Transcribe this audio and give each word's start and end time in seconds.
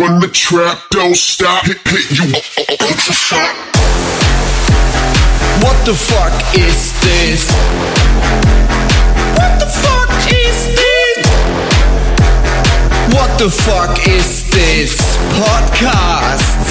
Run 0.00 0.18
the 0.18 0.28
trap, 0.28 0.78
don't 0.88 1.14
stop, 1.14 1.66
hit, 1.66 1.76
hit 1.86 2.10
you. 2.16 2.24
Ultra 2.80 3.12
shot. 3.12 3.54
What 5.62 5.76
the 5.84 5.92
fuck 5.92 6.32
is 6.56 6.98
this? 7.02 7.44
What 9.36 9.60
the 9.60 9.66
fuck 9.68 10.08
is 10.32 10.58
this? 10.80 11.26
What 13.12 13.38
the 13.38 13.50
fuck 13.50 14.08
is 14.08 14.50
this 14.50 14.96
Podcast? 15.36 16.64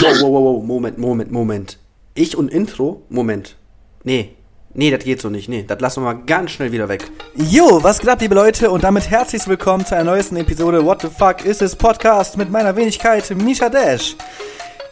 Wow, 0.00 0.22
wow, 0.22 0.28
wow, 0.30 0.40
wow, 0.40 0.62
Moment, 0.62 0.96
Moment, 0.96 1.30
Moment. 1.30 1.76
Ich 2.14 2.34
und 2.34 2.48
Intro? 2.50 3.02
Moment. 3.10 3.56
Nee. 4.04 4.37
Nee, 4.78 4.92
das 4.92 5.02
geht 5.02 5.20
so 5.20 5.28
nicht. 5.28 5.48
Nee, 5.48 5.64
das 5.66 5.80
lassen 5.80 6.04
wir 6.04 6.14
mal 6.14 6.20
ganz 6.24 6.52
schnell 6.52 6.70
wieder 6.70 6.88
weg. 6.88 7.10
Jo, 7.34 7.82
was 7.82 7.98
geht 7.98 8.08
ab, 8.08 8.20
liebe 8.20 8.36
Leute, 8.36 8.70
und 8.70 8.84
damit 8.84 9.10
herzlich 9.10 9.44
willkommen 9.48 9.84
zu 9.84 9.96
einer 9.96 10.12
neuesten 10.12 10.36
Episode 10.36 10.84
What 10.84 11.02
the 11.02 11.08
fuck 11.08 11.44
is 11.44 11.58
this 11.58 11.74
Podcast 11.74 12.36
mit 12.36 12.48
meiner 12.48 12.76
Wenigkeit 12.76 13.28
Misha 13.36 13.68
Dash. 13.68 14.14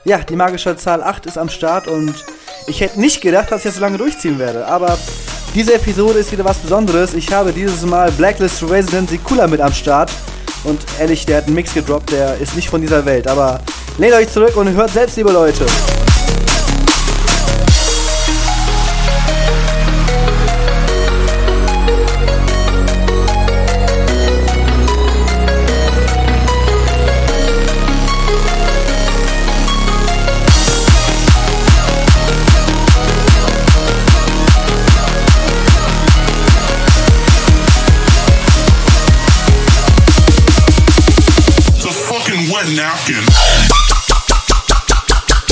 Ja, 0.05 0.19
die 0.19 0.35
magische 0.35 0.77
Zahl 0.77 1.05
8 1.05 1.27
ist 1.27 1.39
am 1.39 1.49
Start 1.49 1.87
und 1.87 2.17
ich 2.67 2.81
hätte 2.81 2.99
nicht 2.99 3.21
gedacht, 3.21 3.53
dass 3.53 3.61
ich 3.61 3.67
das 3.67 3.75
so 3.77 3.81
lange 3.81 3.97
durchziehen 3.97 4.41
werde, 4.41 4.67
aber 4.67 4.99
diese 5.55 5.75
Episode 5.75 6.19
ist 6.19 6.33
wieder 6.33 6.45
was 6.45 6.59
Besonderes. 6.59 7.15
Ich 7.15 7.33
habe 7.33 7.53
dieses 7.53 7.87
Mal 7.87 8.11
Blacklist 8.11 8.69
Resident 8.69 9.09
Sikula 9.09 9.47
mit 9.47 9.61
am 9.61 9.73
Start 9.73 10.11
und 10.65 10.81
ehrlich, 10.99 11.27
der 11.27 11.37
hat 11.37 11.45
einen 11.45 11.55
Mix 11.55 11.73
gedroppt, 11.73 12.11
der 12.11 12.37
ist 12.39 12.57
nicht 12.57 12.71
von 12.71 12.81
dieser 12.81 13.07
Welt, 13.07 13.29
aber 13.29 13.61
lehnt 13.99 14.15
euch 14.15 14.31
zurück 14.31 14.57
und 14.57 14.69
hört 14.69 14.91
selbst, 14.91 15.17
liebe 15.17 15.31
Leute. 15.31 15.65
Napkin. 42.75 43.23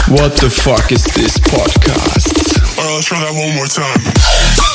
What 0.09 0.37
the 0.37 0.51
fuck 0.51 0.91
is 0.91 1.05
this 1.15 1.39
podcast? 1.39 2.79
Alright, 2.79 2.95
let's 2.95 3.07
try 3.07 3.21
that 3.21 3.33
one 3.33 3.55
more 3.55 3.67
time. 3.67 4.74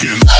skin. 0.00 0.39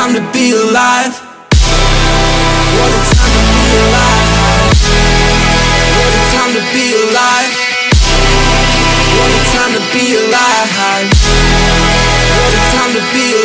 Time 0.00 0.14
to 0.14 0.32
be 0.32 0.52
alive. 0.52 1.12
What 2.80 2.88
a 2.88 3.00
time 3.12 3.32
to 3.36 3.42
be 3.52 3.66
alive. 3.84 4.80
What 5.92 6.12
a 6.16 6.22
time 6.32 6.52
to 6.56 6.62
be 6.72 6.84
alive. 6.96 7.52
What 9.18 9.28
a 9.28 9.40
time 9.52 9.72
to 9.76 9.82
be 9.92 10.04
alive. 10.16 10.70
What 12.32 12.52
a 12.56 12.62
time 12.72 12.92
to 12.96 13.02
be 13.12 13.24
alive. 13.34 13.39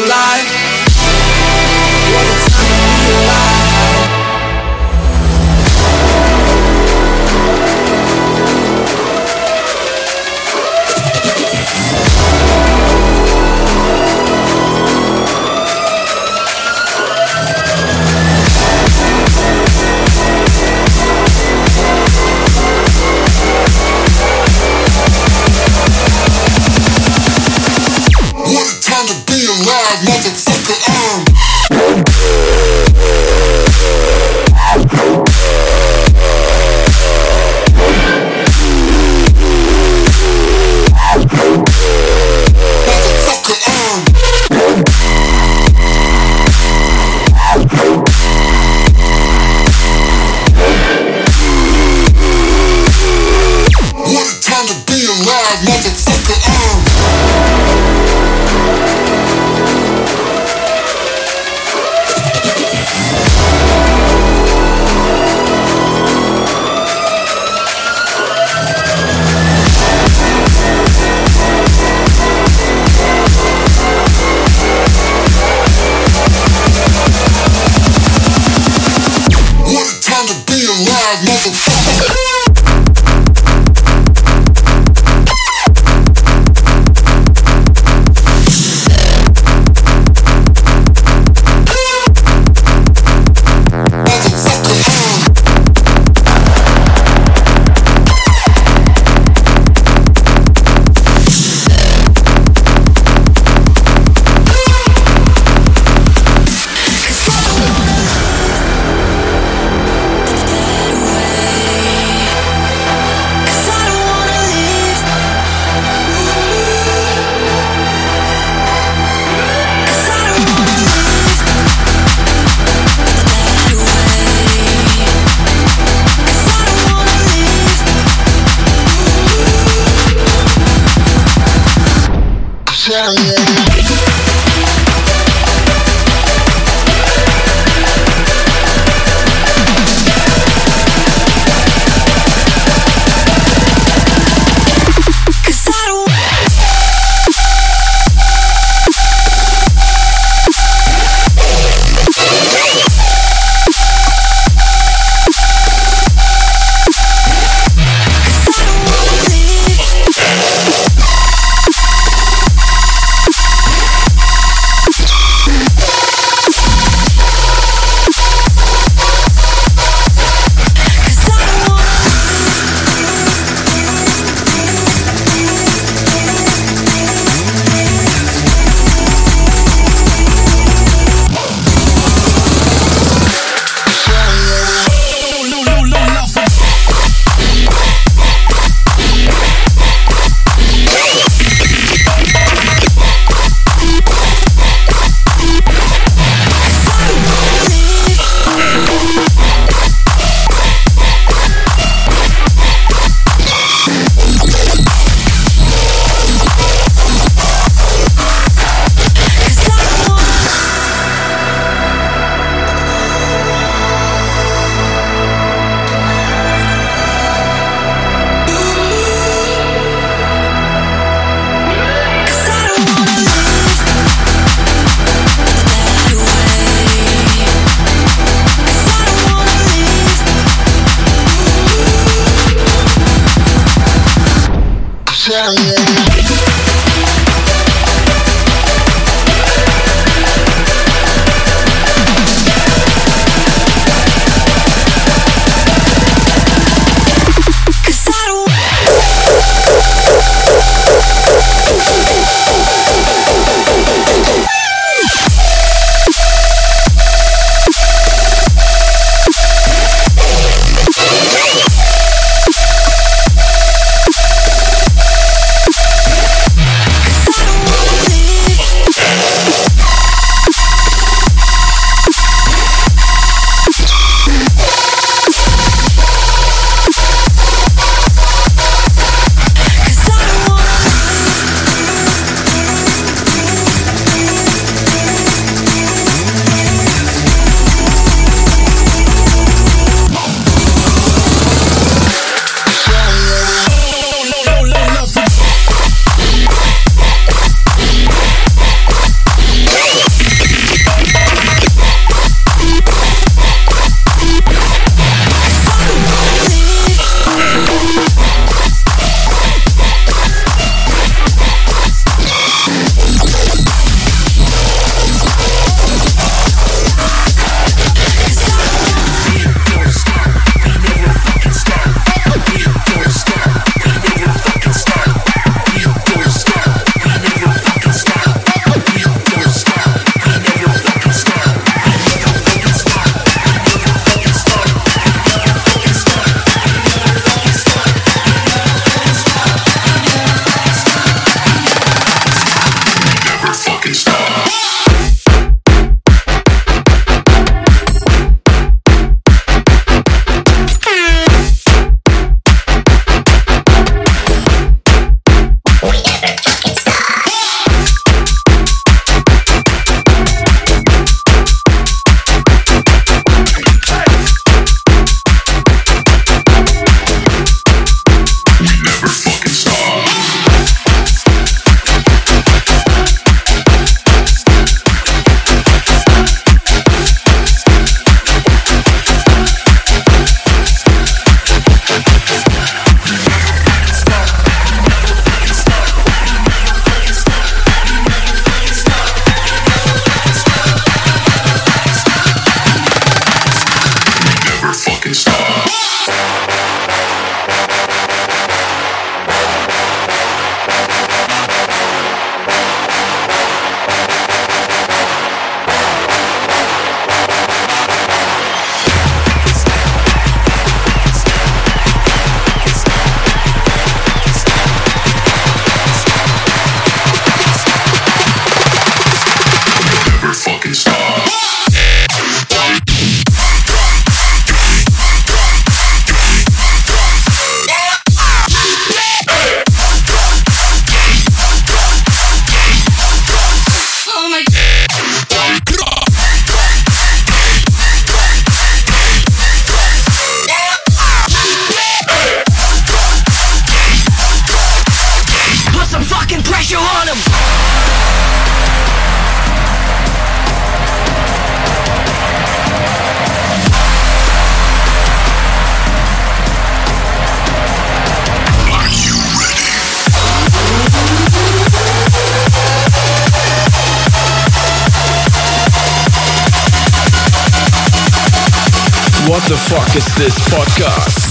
What 469.35 469.43
the 469.49 469.57
fuck 469.57 469.95
is 469.97 470.15
this 470.15 470.39
podcast? 470.47 471.24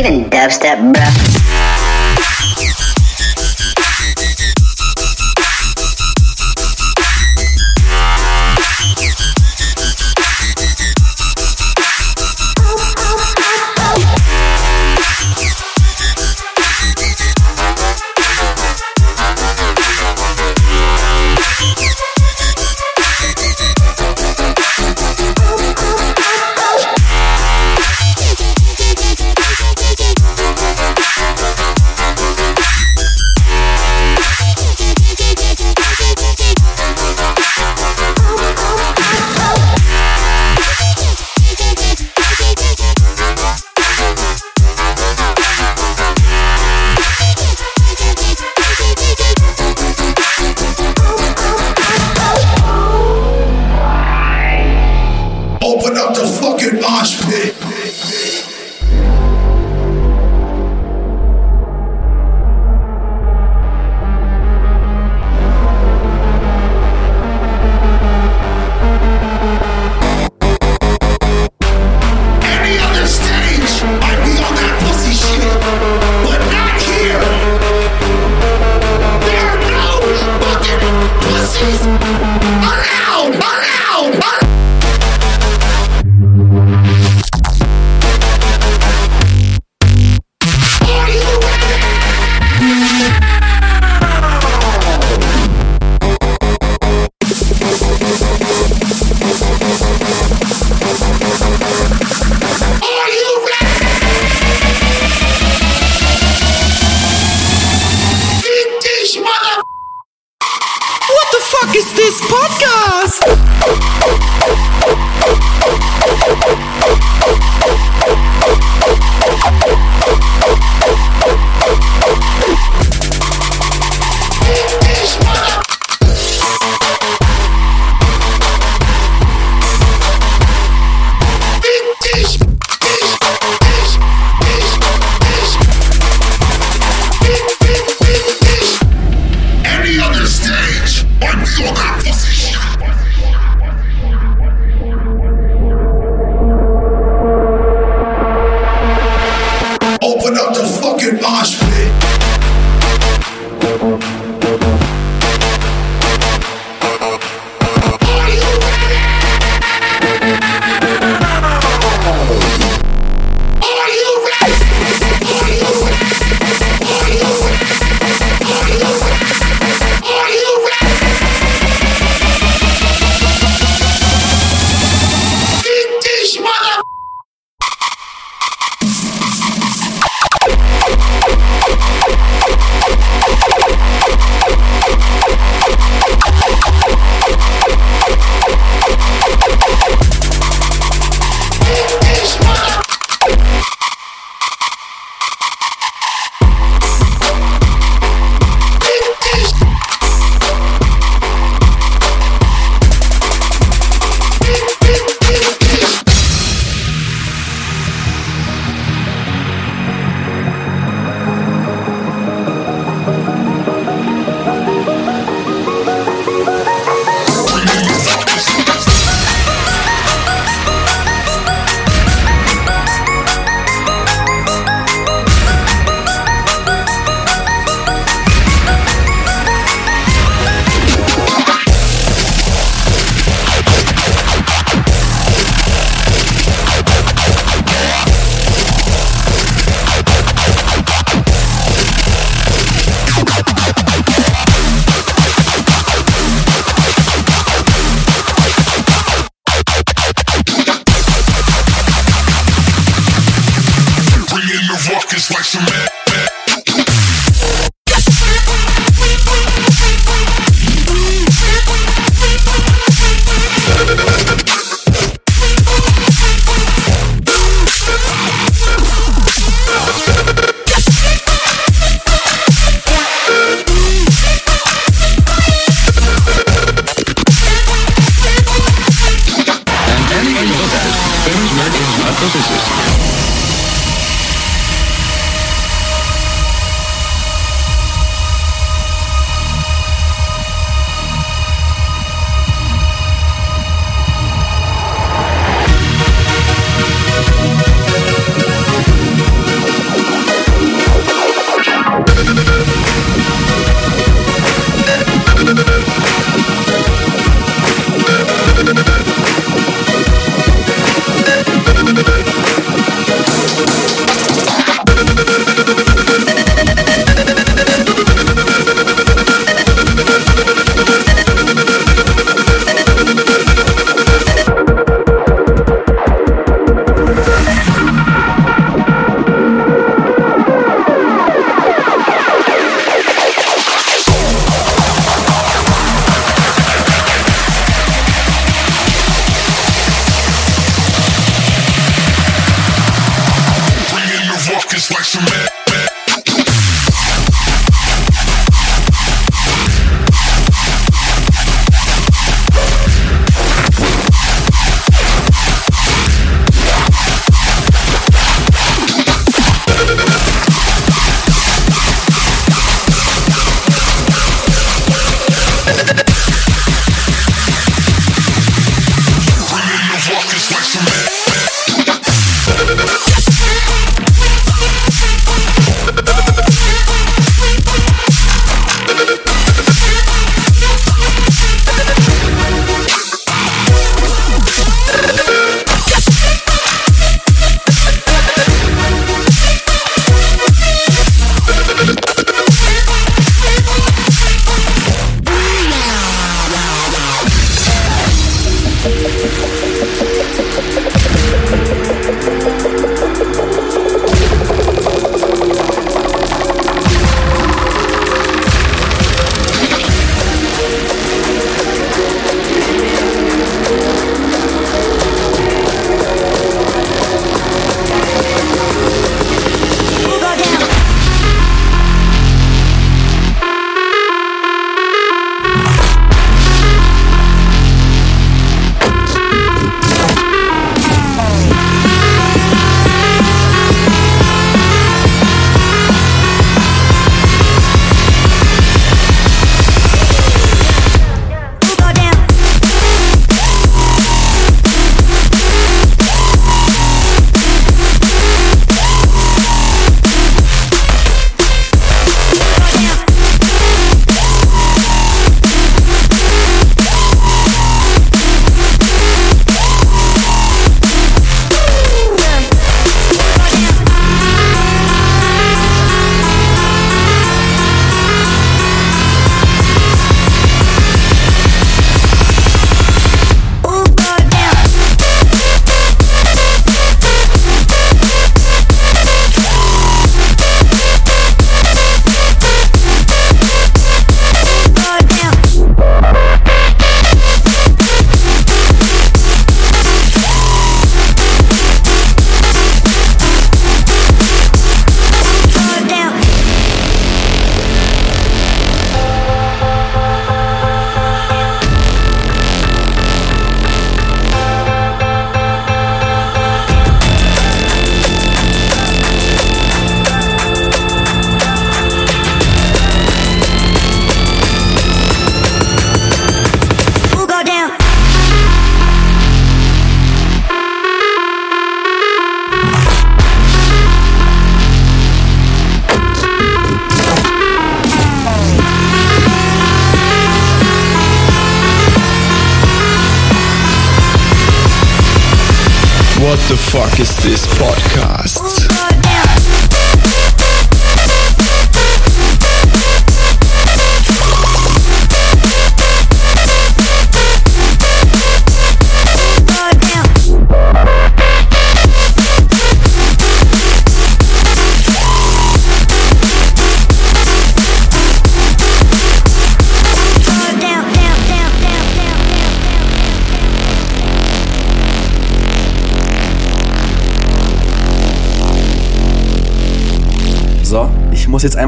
Even 0.00 0.30
dubstep, 0.30 0.80
bruh. 0.92 1.39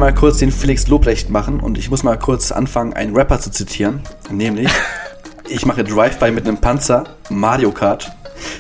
Einmal 0.03 0.19
kurz 0.19 0.39
den 0.39 0.51
Felix 0.51 0.89
Lobrecht 0.89 1.31
machen 1.31 1.61
und 1.61 1.79
ich 1.79 1.89
muss 1.89 2.03
mal 2.03 2.19
kurz 2.19 2.51
anfangen, 2.51 2.93
einen 2.93 3.15
Rapper 3.15 3.39
zu 3.39 3.53
zitieren. 3.53 4.01
Nämlich, 4.33 4.69
ich 5.49 5.65
mache 5.65 5.85
Drive-By 5.85 6.33
mit 6.33 6.45
einem 6.45 6.57
Panzer, 6.57 7.05
Mario 7.31 7.71
Kart. 7.71 8.11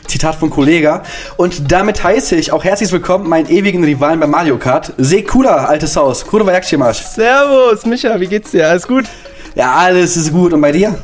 Zitat 0.07 0.37
von 0.37 0.50
Kollega. 0.50 1.02
Und 1.37 1.72
damit 1.72 2.05
heiße 2.05 2.37
ich 2.37 2.52
auch 2.52 2.62
herzlich 2.62 2.92
willkommen 2.92 3.28
meinen 3.28 3.50
ewigen 3.50 3.83
Rivalen 3.83 4.20
bei 4.20 4.28
Mario 4.28 4.57
Kart. 4.57 4.92
Sekula, 4.98 5.64
altes 5.64 5.96
Haus. 5.96 6.24
Kurwa 6.24 6.52
jak 6.52 6.62
się 6.62 6.78
masz? 6.78 7.12
Servus, 7.16 7.87
Micha, 7.87 8.20
wie 8.20 8.28
geht's 8.28 8.52
dir? 8.52 8.68
Alles 8.68 8.87
gut? 8.87 9.07
Ja, 9.57 9.74
alles 9.74 10.16
ist 10.16 10.31
gut. 10.31 10.52
Und 10.52 10.61
bei 10.61 10.70
dir? 10.70 10.96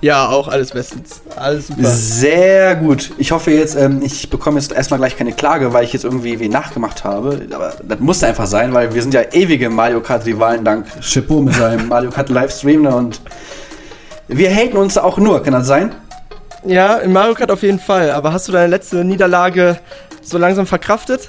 Ja, 0.00 0.30
auch 0.30 0.48
alles 0.48 0.70
bestens. 0.70 1.07
Alles 1.38 1.68
super. 1.68 1.84
Sehr 1.84 2.76
gut. 2.76 3.12
Ich 3.18 3.32
hoffe 3.32 3.50
jetzt, 3.50 3.76
ähm, 3.76 4.00
ich 4.02 4.28
bekomme 4.28 4.58
jetzt 4.58 4.72
erstmal 4.72 4.98
gleich 4.98 5.16
keine 5.16 5.32
Klage, 5.32 5.72
weil 5.72 5.84
ich 5.84 5.92
jetzt 5.92 6.04
irgendwie 6.04 6.40
wen 6.40 6.50
nachgemacht 6.50 7.04
habe. 7.04 7.46
Aber 7.54 7.74
das 7.82 8.00
musste 8.00 8.26
einfach 8.26 8.46
sein, 8.46 8.74
weil 8.74 8.94
wir 8.94 9.02
sind 9.02 9.14
ja 9.14 9.22
ewige 9.32 9.70
Mario 9.70 10.00
Kart-Rivalen 10.00 10.64
dank 10.64 10.86
Chapeau 11.00 11.40
mit 11.40 11.54
seinem 11.54 11.88
Mario 11.88 12.10
Kart 12.10 12.28
Livestream. 12.28 12.86
Und 12.86 13.20
wir 14.26 14.50
haten 14.50 14.76
uns 14.76 14.98
auch 14.98 15.18
nur, 15.18 15.42
kann 15.42 15.52
das 15.52 15.66
sein? 15.66 15.94
Ja, 16.64 16.96
in 16.96 17.12
Mario 17.12 17.34
Kart 17.34 17.50
auf 17.50 17.62
jeden 17.62 17.78
Fall. 17.78 18.10
Aber 18.10 18.32
hast 18.32 18.48
du 18.48 18.52
deine 18.52 18.68
letzte 18.68 19.04
Niederlage 19.04 19.78
so 20.22 20.38
langsam 20.38 20.66
verkraftet? 20.66 21.28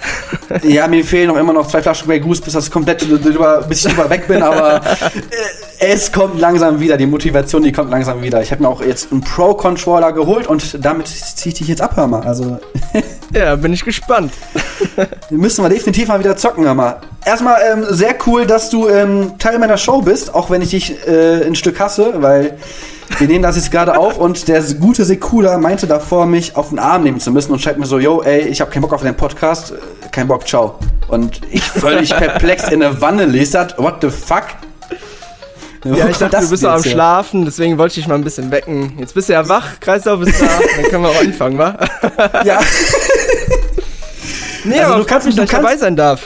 Ja, 0.63 0.87
mir 0.87 1.05
fehlen 1.05 1.27
noch 1.27 1.37
immer 1.37 1.53
noch 1.53 1.67
zwei 1.67 1.81
Flaschen 1.81 2.07
Grey 2.07 2.19
Goose, 2.19 2.41
bis 2.41 2.53
das 2.53 2.69
komplett 2.69 3.01
drüber, 3.01 3.63
bis 3.67 3.85
ich 3.85 3.93
drüber 3.93 4.09
weg 4.09 4.27
bin, 4.27 4.41
aber 4.41 4.81
es 5.81 6.11
kommt 6.11 6.37
langsam 6.37 6.81
wieder, 6.81 6.97
die 6.97 7.05
Motivation, 7.05 7.63
die 7.63 7.71
kommt 7.71 7.89
langsam 7.89 8.21
wieder. 8.21 8.41
Ich 8.41 8.51
habe 8.51 8.61
mir 8.61 8.67
auch 8.69 8.81
jetzt 8.81 9.13
einen 9.13 9.21
Pro-Controller 9.21 10.11
geholt 10.11 10.45
und 10.45 10.83
damit 10.83 11.07
ziehe 11.07 11.53
ich 11.53 11.59
dich 11.59 11.67
jetzt 11.69 11.81
ab, 11.81 11.95
hör 11.95 12.05
mal. 12.05 12.21
Also 12.27 12.59
ja, 13.33 13.55
bin 13.55 13.71
ich 13.71 13.85
gespannt. 13.85 14.33
müssen 15.29 15.63
wir 15.63 15.69
definitiv 15.69 16.09
mal 16.09 16.19
wieder 16.19 16.35
zocken, 16.35 16.65
hör 16.65 16.73
mal. 16.73 16.97
Erstmal 17.25 17.61
ähm, 17.71 17.85
sehr 17.89 18.15
cool, 18.27 18.45
dass 18.45 18.69
du 18.69 18.89
ähm, 18.89 19.37
Teil 19.39 19.57
meiner 19.57 19.77
Show 19.77 20.01
bist, 20.01 20.35
auch 20.35 20.49
wenn 20.49 20.61
ich 20.61 20.71
dich 20.71 21.07
äh, 21.07 21.45
ein 21.45 21.55
Stück 21.55 21.79
hasse, 21.79 22.13
weil 22.17 22.57
wir 23.17 23.27
nehmen 23.27 23.43
das 23.43 23.55
jetzt 23.55 23.71
gerade 23.71 23.97
auf 23.97 24.17
und 24.17 24.49
der 24.49 24.61
gute 24.81 25.05
Sekula 25.05 25.57
meinte 25.57 25.87
davor, 25.87 26.25
mich 26.25 26.57
auf 26.57 26.69
den 26.69 26.79
Arm 26.79 27.03
nehmen 27.03 27.21
zu 27.21 27.31
müssen 27.31 27.53
und 27.53 27.61
schreibt 27.61 27.79
mir 27.79 27.85
so, 27.85 27.99
yo, 27.99 28.21
ey, 28.21 28.41
ich 28.41 28.59
habe 28.59 28.69
keinen 28.69 28.81
Bock 28.81 28.93
auf 28.93 29.01
den 29.01 29.15
Podcast, 29.15 29.71
äh, 29.71 29.75
kein 30.11 30.27
Bock, 30.27 30.45
ciao. 30.45 30.77
Und 31.07 31.39
ich 31.49 31.63
völlig 31.63 32.09
perplex 32.17 32.69
in 32.69 32.81
der 32.81 32.99
Wanne 32.99 33.23
lese 33.23 33.67
what 33.77 33.99
the 34.01 34.09
fuck? 34.09 34.43
Ja, 35.85 36.09
ich 36.09 36.17
dachte, 36.17 36.37
du 36.41 36.49
bist 36.49 36.63
noch 36.63 36.71
am 36.71 36.83
Schlafen, 36.83 37.45
deswegen 37.45 37.77
wollte 37.77 37.91
ich 37.93 38.03
dich 38.03 38.07
mal 38.07 38.15
ein 38.15 38.23
bisschen 38.23 38.51
wecken. 38.51 38.93
Jetzt 38.99 39.13
bist 39.13 39.29
du 39.29 39.33
ja 39.33 39.47
wach, 39.47 39.79
Kreislauf 39.79 40.21
ist 40.21 40.41
da, 40.41 40.47
dann 40.75 40.85
können 40.91 41.03
wir 41.03 41.09
auch 41.09 41.21
anfangen, 41.21 41.57
wa? 41.57 41.77
Ja, 42.43 42.59
Nee, 44.65 44.79
Also 44.79 44.93
aber 44.93 45.01
du 45.03 45.07
kannst 45.07 45.27
mich, 45.27 45.35
dass 45.35 45.49
du 45.49 45.55
dabei 45.55 45.77
sein 45.77 45.95
darf. 45.95 46.21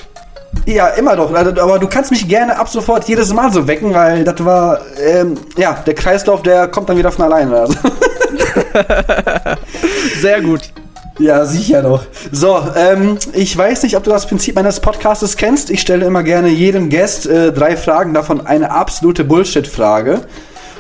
ja, 0.66 0.88
immer 0.90 1.16
doch. 1.16 1.32
Also, 1.34 1.52
Aber 1.62 1.78
du 1.80 1.88
kannst 1.88 2.12
mich 2.12 2.28
gerne 2.28 2.58
ab 2.58 2.68
sofort 2.68 3.08
jedes 3.08 3.32
Mal 3.32 3.52
so 3.52 3.68
wecken, 3.68 3.94
weil 3.94 4.24
das 4.24 4.44
war, 4.44 4.82
ähm, 5.00 5.38
ja, 5.56 5.74
der 5.86 5.94
Kreislauf, 5.94 6.42
der 6.42 6.68
kommt 6.68 6.90
dann 6.90 6.98
wieder 6.98 7.12
von 7.12 7.26
alleine. 7.26 7.62
Also. 7.62 7.76
Sehr 10.22 10.42
gut. 10.42 10.62
Ja, 11.20 11.46
sicher 11.46 11.84
doch. 11.84 12.04
So, 12.32 12.60
ähm, 12.76 13.18
ich 13.34 13.56
weiß 13.56 13.84
nicht, 13.84 13.96
ob 13.96 14.04
du 14.04 14.10
das 14.10 14.28
Prinzip 14.28 14.56
meines 14.56 14.80
Podcastes 14.80 15.38
kennst. 15.38 15.70
Ich 15.70 15.82
stelle 15.82 16.06
immer 16.06 16.24
gerne 16.24 16.50
jedem 16.50 16.90
Gast 16.90 17.28
äh, 17.28 17.52
drei 17.52 17.78
Fragen, 17.78 18.14
davon 18.14 18.46
eine 18.46 18.72
absolute 18.72 19.24
Bullshit-Frage. 19.24 20.22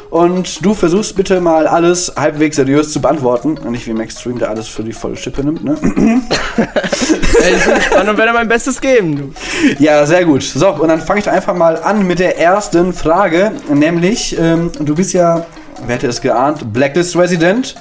Und 0.09 0.63
du 0.63 0.75
versuchst 0.75 1.15
bitte 1.15 1.41
mal 1.41 1.65
alles 1.65 2.13
halbwegs 2.15 2.57
seriös 2.57 2.93
zu 2.93 3.01
beantworten. 3.01 3.57
Nicht 3.69 3.87
wie 3.87 3.93
Max 3.93 4.19
Stream, 4.19 4.37
der 4.37 4.49
alles 4.51 4.67
für 4.67 4.83
die 4.83 4.93
volle 4.93 5.15
Schippe 5.17 5.43
nimmt, 5.43 5.63
ne? 5.63 5.75
Ich 5.81 5.93
bin 7.65 7.75
gespannt 7.75 8.09
und 8.09 8.17
werde 8.17 8.31
mein 8.33 8.47
Bestes 8.47 8.79
geben. 8.79 9.17
Du. 9.17 9.83
Ja, 9.83 10.05
sehr 10.05 10.23
gut. 10.25 10.43
So, 10.43 10.69
und 10.69 10.87
dann 10.87 11.01
fange 11.01 11.19
ich 11.19 11.29
einfach 11.29 11.55
mal 11.55 11.77
an 11.81 12.05
mit 12.05 12.19
der 12.19 12.37
ersten 12.37 12.93
Frage. 12.93 13.53
Nämlich, 13.73 14.37
ähm, 14.39 14.71
du 14.79 14.93
bist 14.93 15.13
ja, 15.13 15.47
wer 15.87 15.95
hätte 15.95 16.07
es 16.07 16.21
geahnt, 16.21 16.71
Blacklist-Resident. 16.71 17.73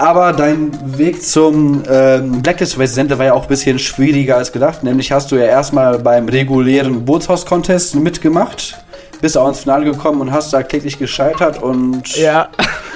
Aber 0.00 0.32
dein 0.32 0.72
Weg 0.98 1.22
zum 1.22 1.82
ähm, 1.86 2.40
Blacklist-Resident 2.40 3.18
war 3.18 3.26
ja 3.26 3.34
auch 3.34 3.42
ein 3.42 3.48
bisschen 3.48 3.78
schwieriger 3.78 4.38
als 4.38 4.50
gedacht. 4.50 4.82
Nämlich 4.82 5.12
hast 5.12 5.30
du 5.30 5.36
ja 5.36 5.44
erstmal 5.44 5.98
beim 5.98 6.26
regulären 6.26 7.04
Bootshaus-Contest 7.04 7.96
mitgemacht. 7.96 8.82
Bist 9.20 9.36
auch 9.36 9.46
ins 9.46 9.60
Finale 9.60 9.84
gekommen 9.84 10.22
und 10.22 10.32
hast 10.32 10.54
da 10.54 10.62
kläglich 10.62 10.98
gescheitert 10.98 11.62
und 11.62 12.16
Ja. 12.16 12.48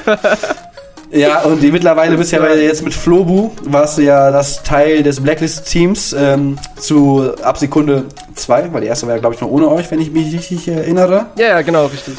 ja, 1.10 1.42
und 1.42 1.62
die 1.62 1.70
mittlerweile 1.70 2.16
bist 2.16 2.32
ja 2.32 2.42
jetzt 2.54 2.82
mit 2.82 2.94
Flobu, 2.94 3.50
warst 3.64 3.98
du 3.98 4.02
ja 4.02 4.30
das 4.30 4.62
Teil 4.62 5.02
des 5.02 5.22
Blacklist-Teams 5.22 6.14
ähm, 6.18 6.58
zu 6.78 7.34
ab 7.42 7.58
Sekunde 7.58 8.04
2, 8.34 8.72
weil 8.72 8.80
die 8.80 8.86
erste 8.86 9.06
war 9.06 9.14
ja, 9.14 9.20
glaube 9.20 9.34
ich, 9.34 9.42
noch 9.42 9.48
ohne 9.48 9.68
euch, 9.68 9.90
wenn 9.90 10.00
ich 10.00 10.10
mich 10.10 10.32
richtig 10.32 10.68
erinnere. 10.68 11.26
Ja, 11.36 11.48
ja, 11.48 11.60
genau, 11.60 11.84
richtig. 11.84 12.14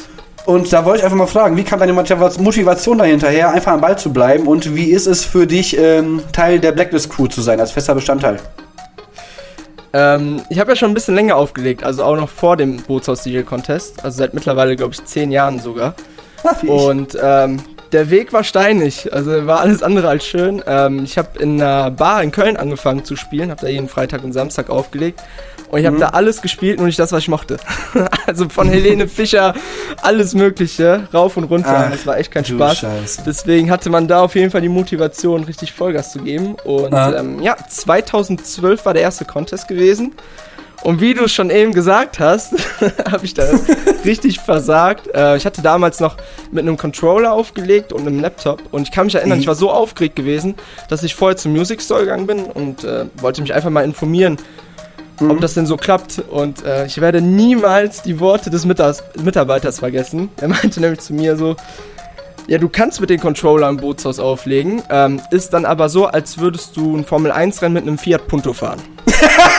Und 0.46 0.72
da 0.72 0.86
wollte 0.86 1.00
ich 1.00 1.04
einfach 1.06 1.18
mal 1.18 1.26
fragen, 1.28 1.58
wie 1.58 1.64
kam 1.64 1.80
deine 1.80 1.94
Motiva- 1.94 2.40
Motivation 2.40 3.00
dahinterher, 3.00 3.50
einfach 3.50 3.72
am 3.72 3.82
Ball 3.82 3.98
zu 3.98 4.14
bleiben 4.14 4.46
und 4.46 4.76
wie 4.76 4.92
ist 4.92 5.08
es 5.08 5.26
für 5.26 5.48
dich, 5.48 5.76
ähm, 5.78 6.22
Teil 6.32 6.60
der 6.60 6.72
Blacklist-Crew 6.72 7.28
zu 7.28 7.42
sein, 7.42 7.60
als 7.60 7.72
fester 7.72 7.96
Bestandteil? 7.96 8.38
Ähm, 9.94 10.42
ich 10.50 10.60
habe 10.60 10.72
ja 10.72 10.76
schon 10.76 10.92
ein 10.92 10.94
bisschen 10.94 11.16
länger 11.16 11.36
aufgelegt, 11.36 11.84
also 11.84 12.04
auch 12.04 12.16
noch 12.16 12.30
vor 12.30 12.58
dem 12.58 12.78
Bootshaus-Siegel-Contest. 12.78 14.04
Also 14.04 14.18
seit 14.20 14.34
mittlerweile, 14.34 14.76
glaube 14.76 14.94
ich, 14.94 15.04
zehn 15.06 15.32
Jahren 15.32 15.60
sogar. 15.60 15.96
Ach. 16.44 16.62
Und 16.64 17.18
ähm, 17.20 17.62
der 17.92 18.10
Weg 18.10 18.34
war 18.34 18.44
steinig, 18.44 19.14
also 19.14 19.46
war 19.48 19.60
alles 19.62 19.84
andere 19.84 20.08
als 20.10 20.26
schön. 20.26 20.64
Ähm, 20.68 21.04
ich 21.04 21.18
habe 21.18 21.40
in 21.40 21.62
einer 21.62 21.92
Bar 21.92 22.24
in 22.24 22.32
Köln 22.32 22.58
angefangen 22.58 23.06
zu 23.06 23.16
spielen, 23.16 23.52
habe 23.52 23.62
da 23.62 23.68
jeden 23.68 23.88
Freitag 23.90 24.24
und 24.24 24.34
Samstag 24.34 24.70
aufgelegt. 24.70 25.22
Und 25.70 25.80
ich 25.80 25.88
habe 25.88 25.98
da 25.98 26.10
alles 26.10 26.42
gespielt, 26.42 26.78
nur 26.78 26.86
nicht 26.88 27.00
das, 27.00 27.12
was 27.12 27.20
ich 27.24 27.28
mochte. 27.28 27.58
also 28.28 28.48
von 28.50 28.70
Helene 28.70 29.08
Fischer, 29.08 29.56
alles 30.02 30.34
Mögliche, 30.36 31.08
rauf 31.14 31.38
und 31.38 31.46
runter. 31.46 31.86
Ach, 31.88 31.92
das 31.92 32.06
war 32.06 32.18
echt 32.18 32.32
kein 32.32 32.46
Spaß. 32.46 32.78
Scheiße. 32.78 33.24
Deswegen 33.26 33.72
hatte 33.72 33.90
man 33.90 34.08
da 34.08 34.22
auf 34.22 34.36
jeden 34.36 34.52
Fall 34.52 34.62
die 34.62 34.70
Motivation, 34.70 35.44
richtig 35.44 35.74
Vollgas 35.74 36.12
zu 36.12 36.20
geben. 36.20 36.56
Und 36.64 36.94
Ah. 36.94 37.20
ähm, 37.20 37.42
ja, 37.42 37.56
2012 37.68 38.86
war 38.86 38.94
der 38.94 39.02
erste 39.02 39.26
Contest 39.26 39.68
gewesen. 39.68 40.14
Und 40.86 41.02
wie 41.02 41.16
du 41.16 41.24
es 41.24 41.34
schon 41.34 41.50
eben 41.50 41.74
gesagt 41.74 42.20
hast, 42.20 42.54
habe 43.12 43.26
ich 43.26 43.34
da 43.34 43.44
richtig 44.06 44.40
versagt. 44.40 45.08
Äh, 45.16 45.36
ich 45.36 45.46
hatte 45.46 45.64
damals 45.64 46.00
noch 46.00 46.16
mit 46.52 46.62
einem 46.62 46.78
Controller 46.78 47.34
aufgelegt 47.34 47.92
und 47.92 48.02
einem 48.02 48.20
Laptop. 48.20 48.62
Und 48.72 48.84
ich 48.84 48.92
kann 48.92 49.06
mich 49.08 49.16
erinnern, 49.16 49.40
Mhm. 49.40 49.42
ich 49.42 49.48
war 49.48 49.56
so 49.56 49.72
aufgeregt 49.72 50.16
gewesen, 50.16 50.54
dass 50.88 51.02
ich 51.02 51.16
vorher 51.16 51.38
zum 51.38 51.54
Music 51.54 51.82
Store 51.82 52.02
gegangen 52.02 52.28
bin 52.28 52.44
und 52.46 52.84
äh, 52.84 53.06
wollte 53.20 53.42
mich 53.42 53.54
einfach 53.54 53.72
mal 53.72 53.84
informieren, 53.84 54.38
Mhm. 55.20 55.32
ob 55.32 55.42
das 55.42 55.56
denn 55.56 55.66
so 55.66 55.76
klappt. 55.76 56.20
Und 56.30 56.64
äh, 56.64 56.86
ich 56.86 57.02
werde 57.02 57.20
niemals 57.20 58.04
die 58.04 58.20
Worte 58.20 58.52
des 58.52 58.66
Mitas 58.66 59.04
Mitarbeiters 59.20 59.80
vergessen. 59.80 60.30
Er 60.40 60.50
meinte 60.50 60.80
nämlich 60.80 61.00
zu 61.00 61.14
mir 61.16 61.36
so, 61.36 61.56
ja, 62.48 62.60
du 62.60 62.70
kannst 62.70 63.02
mit 63.02 63.10
den 63.10 63.20
Controller 63.20 63.70
im 63.70 63.78
Bootshaus 63.78 64.20
auflegen, 64.20 64.84
ähm, 64.92 65.20
ist 65.32 65.52
dann 65.54 65.66
aber 65.66 65.90
so, 65.90 66.06
als 66.06 66.38
würdest 66.38 66.78
du 66.78 66.96
ein 66.96 67.04
Formel-1-Rennen 67.06 67.74
mit 67.74 67.84
einem 67.88 67.98
Fiat 67.98 68.28
Punto 68.28 68.54
fahren. 68.54 68.80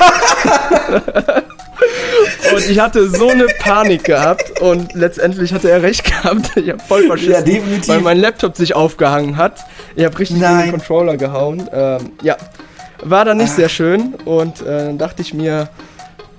und 2.55 2.69
ich 2.71 2.79
hatte 2.81 3.09
so 3.11 3.29
eine 3.29 3.47
Panik 3.59 4.05
gehabt 4.05 4.61
und 4.61 4.95
letztendlich 4.95 5.53
hatte 5.53 5.71
er 5.71 5.83
recht 5.83 6.05
gehabt. 6.05 6.57
Ich 6.57 6.69
habe 6.71 6.79
voll 6.81 7.07
verschissen, 7.07 7.33
Ja, 7.33 7.41
definitiv. 7.43 7.89
weil 7.89 8.01
mein 8.01 8.19
Laptop 8.19 8.57
sich 8.57 8.75
aufgehangen 8.75 9.37
hat. 9.37 9.61
Ich 9.95 10.05
habe 10.05 10.19
richtig 10.19 10.39
Nein. 10.39 10.63
den 10.67 10.71
Controller 10.73 11.17
gehauen. 11.17 11.69
Ähm, 11.73 12.13
ja, 12.23 12.37
war 13.03 13.25
dann 13.25 13.37
nicht 13.39 13.53
sehr 13.53 13.69
schön 13.69 14.15
und 14.25 14.61
äh, 14.63 14.87
dann 14.87 14.99
dachte 14.99 15.23
ich 15.23 15.35
mir, 15.35 15.69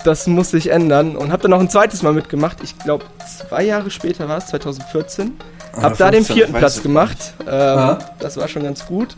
das 0.04 0.28
muss 0.28 0.52
sich 0.52 0.72
ändern 0.72 1.16
und 1.16 1.32
habe 1.32 1.42
dann 1.44 1.52
noch 1.52 1.60
ein 1.60 1.70
zweites 1.70 2.02
Mal 2.04 2.14
mitgemacht. 2.14 2.58
Ich 2.64 2.78
glaube, 2.80 3.06
zwei 3.48 3.64
Jahre 3.64 3.92
später 3.92 4.28
war 4.30 4.38
es, 4.38 4.48
2014. 4.48 5.38
Hab 5.82 5.98
da 5.98 6.06
den 6.10 6.24
15, 6.24 6.36
vierten 6.36 6.54
Platz 6.54 6.82
gemacht. 6.82 7.18
Ähm, 7.42 7.48
Aha. 7.48 8.00
das 8.20 8.38
war 8.38 8.48
schon 8.48 8.64
ganz 8.64 8.86
gut. 8.86 9.16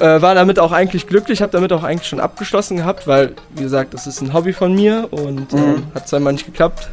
Äh, 0.00 0.20
war 0.22 0.34
damit 0.34 0.58
auch 0.58 0.72
eigentlich 0.72 1.06
glücklich, 1.06 1.40
habe 1.40 1.52
damit 1.52 1.72
auch 1.72 1.84
eigentlich 1.84 2.08
schon 2.08 2.18
abgeschlossen 2.20 2.76
gehabt, 2.78 3.06
weil, 3.06 3.34
wie 3.54 3.62
gesagt, 3.62 3.94
das 3.94 4.06
ist 4.08 4.20
ein 4.20 4.32
Hobby 4.34 4.52
von 4.52 4.74
mir 4.74 5.08
und 5.12 5.52
Mhm. 5.52 5.58
ähm, 5.58 5.82
hat 5.94 6.08
zweimal 6.08 6.32
nicht 6.32 6.46
geklappt. 6.46 6.88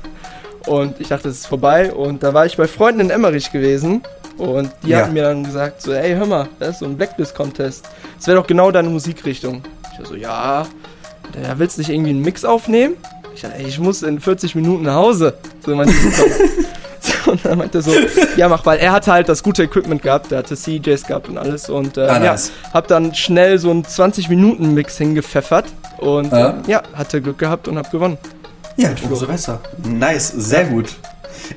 Und 0.68 1.00
ich 1.02 1.08
dachte, 1.08 1.30
es 1.30 1.38
ist 1.40 1.48
vorbei. 1.48 1.92
Und 1.92 2.22
da 2.22 2.34
war 2.36 2.46
ich 2.46 2.56
bei 2.58 2.68
Freunden 2.68 3.00
in 3.02 3.10
Emmerich 3.10 3.52
gewesen. 3.52 4.04
Und 4.38 4.72
die 4.84 4.90
Ja. 4.90 5.00
hatten 5.00 5.14
mir 5.14 5.24
dann 5.24 5.44
gesagt, 5.44 5.82
so, 5.82 5.92
ey, 5.92 6.14
hör 6.14 6.28
mal, 6.28 6.48
da 6.60 6.68
ist 6.68 6.80
so 6.80 6.86
ein 6.86 6.96
Blacklist-Contest. 6.98 7.86
Das 8.18 8.28
wäre 8.28 8.38
doch 8.38 8.46
genau 8.46 8.70
deine 8.72 8.90
Musikrichtung. 8.90 9.64
Ich 9.94 10.00
war 10.00 10.06
so, 10.06 10.16
ja, 10.16 10.66
ja, 11.42 11.58
willst 11.58 11.78
du 11.78 11.82
nicht 11.82 11.90
irgendwie 11.90 12.12
einen 12.12 12.22
Mix 12.22 12.46
aufnehmen? 12.46 12.94
Ich 13.34 13.42
dachte, 13.42 13.56
ey, 13.58 13.66
ich 13.68 13.80
muss 13.80 14.04
in 14.04 14.20
40 14.20 14.54
Minuten 14.54 14.84
nach 14.84 14.96
Hause. 14.96 15.34
So. 15.66 15.72
So, 15.74 15.84
und 17.28 17.46
dann 17.46 17.58
meinte 17.58 17.80
er 17.80 17.82
so, 17.82 17.92
ja, 18.38 18.48
mach, 18.50 18.66
weil 18.66 18.80
er 18.80 18.92
hatte 18.92 19.12
halt 19.12 19.30
das 19.30 19.44
gute 19.44 19.64
Equipment 19.64 20.02
gehabt, 20.02 20.32
der 20.32 20.40
hatte 20.40 20.56
CJs 20.56 21.06
gehabt 21.06 21.30
und 21.30 21.38
alles 21.38 21.70
und 21.70 21.98
äh, 21.98 22.02
Ah, 22.02 22.24
ja, 22.24 22.36
hab 22.74 22.88
dann 22.88 23.14
schnell 23.16 23.58
so 23.60 23.70
einen 23.72 23.84
20-Minuten-Mix 23.84 24.98
hingepfeffert 24.98 25.66
und 25.98 26.32
Ja. 26.32 26.50
äh, 26.50 26.54
ja, 26.72 26.82
hatte 26.94 27.22
Glück 27.22 27.38
gehabt 27.38 27.68
und 27.68 27.78
hab 27.78 27.92
gewonnen. 27.92 28.18
Ja, 28.78 28.90
umso 29.10 29.28
besser. 29.28 29.60
Nice, 29.84 30.30
sehr 30.36 30.66
gut. 30.66 30.88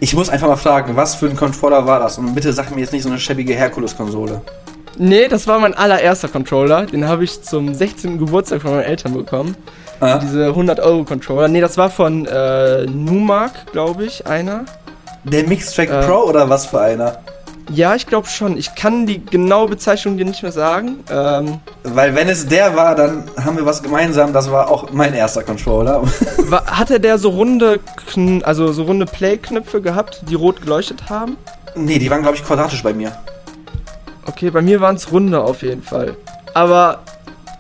Ich 0.00 0.14
muss 0.14 0.28
einfach 0.28 0.48
mal 0.48 0.56
fragen, 0.56 0.96
was 0.96 1.14
für 1.14 1.26
ein 1.26 1.36
Controller 1.36 1.86
war 1.86 2.00
das? 2.00 2.18
Und 2.18 2.34
bitte 2.34 2.52
sag 2.52 2.74
mir 2.74 2.80
jetzt 2.80 2.92
nicht 2.92 3.02
so 3.02 3.08
eine 3.08 3.18
schäbige 3.18 3.54
Herkules-Konsole. 3.54 4.40
Nee, 4.96 5.28
das 5.28 5.46
war 5.46 5.58
mein 5.58 5.74
allererster 5.74 6.28
Controller. 6.28 6.86
Den 6.86 7.06
habe 7.08 7.24
ich 7.24 7.42
zum 7.42 7.74
16. 7.74 8.18
Geburtstag 8.18 8.62
von 8.62 8.72
meinen 8.72 8.84
Eltern 8.84 9.12
bekommen. 9.14 9.56
Ah. 10.00 10.18
Diese 10.18 10.48
100-Euro-Controller. 10.50 11.48
Nee, 11.48 11.60
das 11.60 11.76
war 11.78 11.90
von 11.90 12.26
äh, 12.26 12.84
Numark, 12.86 13.72
glaube 13.72 14.04
ich, 14.04 14.26
einer. 14.26 14.64
Der 15.24 15.44
Mixtrack 15.46 15.90
Äh. 15.90 16.06
Pro 16.06 16.24
oder 16.28 16.48
was 16.48 16.66
für 16.66 16.80
einer? 16.80 17.18
Ja, 17.70 17.94
ich 17.94 18.06
glaube 18.06 18.28
schon. 18.28 18.58
Ich 18.58 18.74
kann 18.74 19.06
die 19.06 19.24
genaue 19.24 19.68
Bezeichnung 19.68 20.18
dir 20.18 20.26
nicht 20.26 20.42
mehr 20.42 20.52
sagen. 20.52 20.98
Ähm, 21.10 21.60
Weil 21.82 22.14
wenn 22.14 22.28
es 22.28 22.46
der 22.46 22.76
war, 22.76 22.94
dann 22.94 23.24
haben 23.42 23.56
wir 23.56 23.64
was 23.64 23.82
gemeinsam. 23.82 24.34
Das 24.34 24.50
war 24.50 24.70
auch 24.70 24.90
mein 24.92 25.14
erster 25.14 25.42
Controller. 25.42 26.02
war, 26.50 26.66
hatte 26.66 27.00
der 27.00 27.16
so 27.16 27.30
runde, 27.30 27.80
Kn 28.12 28.42
also 28.44 28.70
so 28.72 28.82
runde 28.82 29.06
Play-Knöpfe 29.06 29.80
gehabt, 29.80 30.22
die 30.28 30.34
rot 30.34 30.60
geleuchtet 30.60 31.08
haben? 31.08 31.36
nee, 31.74 31.98
die 31.98 32.08
waren 32.10 32.22
glaube 32.22 32.36
ich 32.36 32.44
quadratisch 32.44 32.82
bei 32.82 32.92
mir. 32.92 33.12
Okay, 34.26 34.50
bei 34.50 34.62
mir 34.62 34.80
waren 34.80 34.96
es 34.96 35.10
runde 35.10 35.40
auf 35.40 35.62
jeden 35.62 35.82
Fall. 35.82 36.16
Aber 36.52 37.00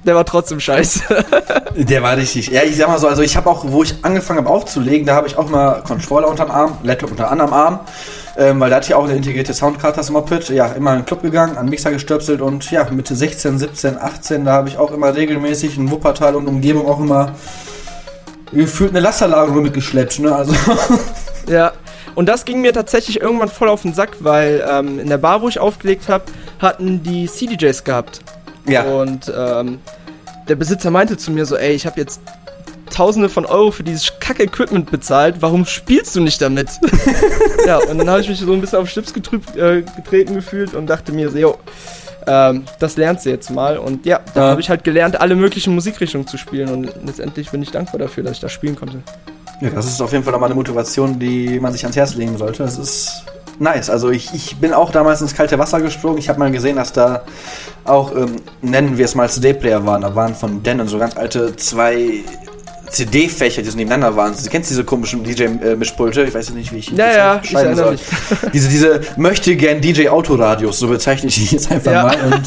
der 0.04 0.14
war 0.14 0.24
trotzdem 0.24 0.60
scheiße. 0.60 1.02
Der 1.76 2.02
war 2.02 2.16
richtig. 2.16 2.48
Ja, 2.48 2.62
ich 2.62 2.76
sag 2.76 2.86
mal 2.86 2.98
so, 2.98 3.08
also 3.08 3.22
ich 3.22 3.36
habe 3.36 3.50
auch, 3.50 3.64
wo 3.66 3.82
ich 3.82 3.96
angefangen 4.02 4.38
habe 4.38 4.50
aufzulegen, 4.50 5.06
da 5.06 5.16
habe 5.16 5.26
ich 5.26 5.36
auch 5.36 5.48
mal 5.48 5.82
Controller 5.82 6.28
unterm 6.28 6.50
Arm, 6.50 6.78
Laptop 6.84 7.10
unter 7.10 7.30
anderem 7.32 7.52
Arm, 7.52 7.80
ähm, 8.36 8.60
weil 8.60 8.70
da 8.70 8.76
hatte 8.76 8.86
ich 8.86 8.94
auch 8.94 9.04
eine 9.04 9.16
integrierte 9.16 9.52
Soundkarte, 9.52 9.96
das 9.96 10.10
Moped. 10.10 10.50
Ja, 10.50 10.66
immer 10.68 10.92
in 10.92 11.00
den 11.00 11.04
Club 11.04 11.22
gegangen, 11.22 11.56
an 11.56 11.66
den 11.66 11.70
Mixer 11.70 11.90
gestöpselt 11.90 12.40
und 12.40 12.70
ja, 12.70 12.88
Mitte 12.90 13.16
16, 13.16 13.58
17, 13.58 13.98
18, 13.98 14.44
da 14.44 14.52
habe 14.52 14.68
ich 14.68 14.78
auch 14.78 14.92
immer 14.92 15.16
regelmäßig 15.16 15.76
in 15.76 15.90
Wuppertal 15.90 16.36
und 16.36 16.46
Umgebung 16.46 16.86
auch 16.86 17.00
immer 17.00 17.32
gefühlt 18.52 18.90
eine 18.90 19.00
Lasterladung 19.00 19.62
mitgeschleppt, 19.62 20.20
ne? 20.20 20.34
Also 20.34 20.54
Ja, 21.48 21.72
und 22.14 22.28
das 22.28 22.44
ging 22.44 22.60
mir 22.60 22.72
tatsächlich 22.72 23.20
irgendwann 23.20 23.48
voll 23.48 23.68
auf 23.68 23.82
den 23.82 23.94
Sack, 23.94 24.16
weil 24.20 24.64
ähm, 24.68 24.98
in 24.98 25.08
der 25.08 25.18
Bar, 25.18 25.42
wo 25.42 25.48
ich 25.48 25.58
aufgelegt 25.58 26.08
habe, 26.08 26.24
hatten 26.60 27.02
die 27.02 27.26
CDJs 27.26 27.84
gehabt. 27.84 28.20
Ja. 28.66 28.82
Und 28.84 29.32
ähm, 29.36 29.78
der 30.48 30.56
Besitzer 30.56 30.90
meinte 30.90 31.16
zu 31.16 31.30
mir 31.30 31.46
so, 31.46 31.56
ey, 31.56 31.72
ich 31.74 31.86
habe 31.86 32.00
jetzt 32.00 32.20
Tausende 32.90 33.28
von 33.28 33.44
Euro 33.46 33.70
für 33.72 33.82
dieses 33.82 34.12
Kack-Equipment 34.20 34.90
bezahlt, 34.90 35.36
warum 35.40 35.64
spielst 35.66 36.14
du 36.14 36.20
nicht 36.20 36.40
damit? 36.40 36.68
ja, 37.66 37.78
und 37.78 37.98
dann 37.98 38.08
habe 38.08 38.20
ich 38.20 38.28
mich 38.28 38.38
so 38.38 38.52
ein 38.52 38.60
bisschen 38.60 38.78
auf 38.78 38.88
Schlips 38.88 39.12
getrübt, 39.12 39.56
äh, 39.56 39.82
getreten 39.96 40.34
gefühlt 40.34 40.74
und 40.74 40.86
dachte 40.86 41.10
mir 41.10 41.28
so, 41.30 41.38
jo, 41.38 41.56
ähm, 42.26 42.64
das 42.78 42.96
lernst 42.96 43.26
du 43.26 43.30
jetzt 43.30 43.50
mal. 43.50 43.78
Und 43.78 44.06
ja, 44.06 44.20
da 44.34 44.44
Ja. 44.44 44.50
habe 44.50 44.60
ich 44.60 44.68
halt 44.70 44.84
gelernt, 44.84 45.20
alle 45.20 45.34
möglichen 45.34 45.74
Musikrichtungen 45.74 46.26
zu 46.28 46.36
spielen 46.38 46.68
und 46.68 46.90
letztendlich 47.04 47.50
bin 47.50 47.62
ich 47.62 47.70
dankbar 47.72 47.98
dafür, 47.98 48.22
dass 48.22 48.32
ich 48.34 48.40
das 48.40 48.52
spielen 48.52 48.76
konnte. 48.76 48.98
Ja, 49.60 49.70
das 49.70 49.86
ist 49.86 50.00
auf 50.00 50.12
jeden 50.12 50.22
Fall 50.22 50.32
nochmal 50.32 50.50
eine 50.50 50.56
Motivation, 50.56 51.18
die 51.18 51.58
man 51.58 51.72
sich 51.72 51.82
ans 51.84 51.96
Herz 51.96 52.14
legen 52.14 52.36
sollte. 52.38 52.62
Das 52.62 52.78
ist 52.78 53.24
nice. 53.58 53.90
Also 53.90 54.10
ich, 54.10 54.32
ich 54.34 54.56
bin 54.56 54.72
auch 54.72 54.90
damals 54.90 55.20
ins 55.20 55.34
kalte 55.34 55.58
Wasser 55.58 55.80
gesprungen. 55.80 56.18
Ich 56.18 56.28
habe 56.28 56.38
mal 56.38 56.50
gesehen, 56.50 56.76
dass 56.76 56.92
da 56.92 57.22
auch, 57.84 58.14
ähm, 58.16 58.36
nennen 58.62 58.96
wir 58.98 59.04
es 59.04 59.14
mal 59.14 59.28
CD-Player 59.28 59.84
waren. 59.86 60.02
Da 60.02 60.14
waren 60.14 60.34
von 60.34 60.62
Denon 60.62 60.88
so 60.88 60.98
ganz 60.98 61.16
alte 61.16 61.54
zwei 61.56 62.24
CD-Fächer, 62.90 63.62
die 63.62 63.70
so 63.70 63.76
nebeneinander 63.76 64.16
waren. 64.16 64.34
Du 64.40 64.48
kennst 64.50 64.70
diese 64.70 64.84
komischen 64.84 65.24
DJ-Mischpulte? 65.24 66.22
Ich 66.24 66.34
weiß 66.34 66.50
nicht, 66.50 66.72
wie 66.72 66.78
ich 66.78 66.90
Ja, 66.90 67.06
das 67.06 67.16
ja, 67.16 67.40
ich 67.42 67.54
erinnere 67.54 67.76
soll. 67.76 67.92
mich. 67.92 68.02
Diese, 68.52 68.68
diese 68.68 69.00
möchte 69.16 69.56
gern 69.56 69.80
DJ-Autoradios, 69.80 70.78
so 70.78 70.88
bezeichne 70.88 71.28
ich 71.28 71.34
die 71.34 71.54
jetzt 71.56 71.70
einfach 71.72 71.92
Ja. 71.92 72.02
mal. 72.04 72.16
Und 72.32 72.42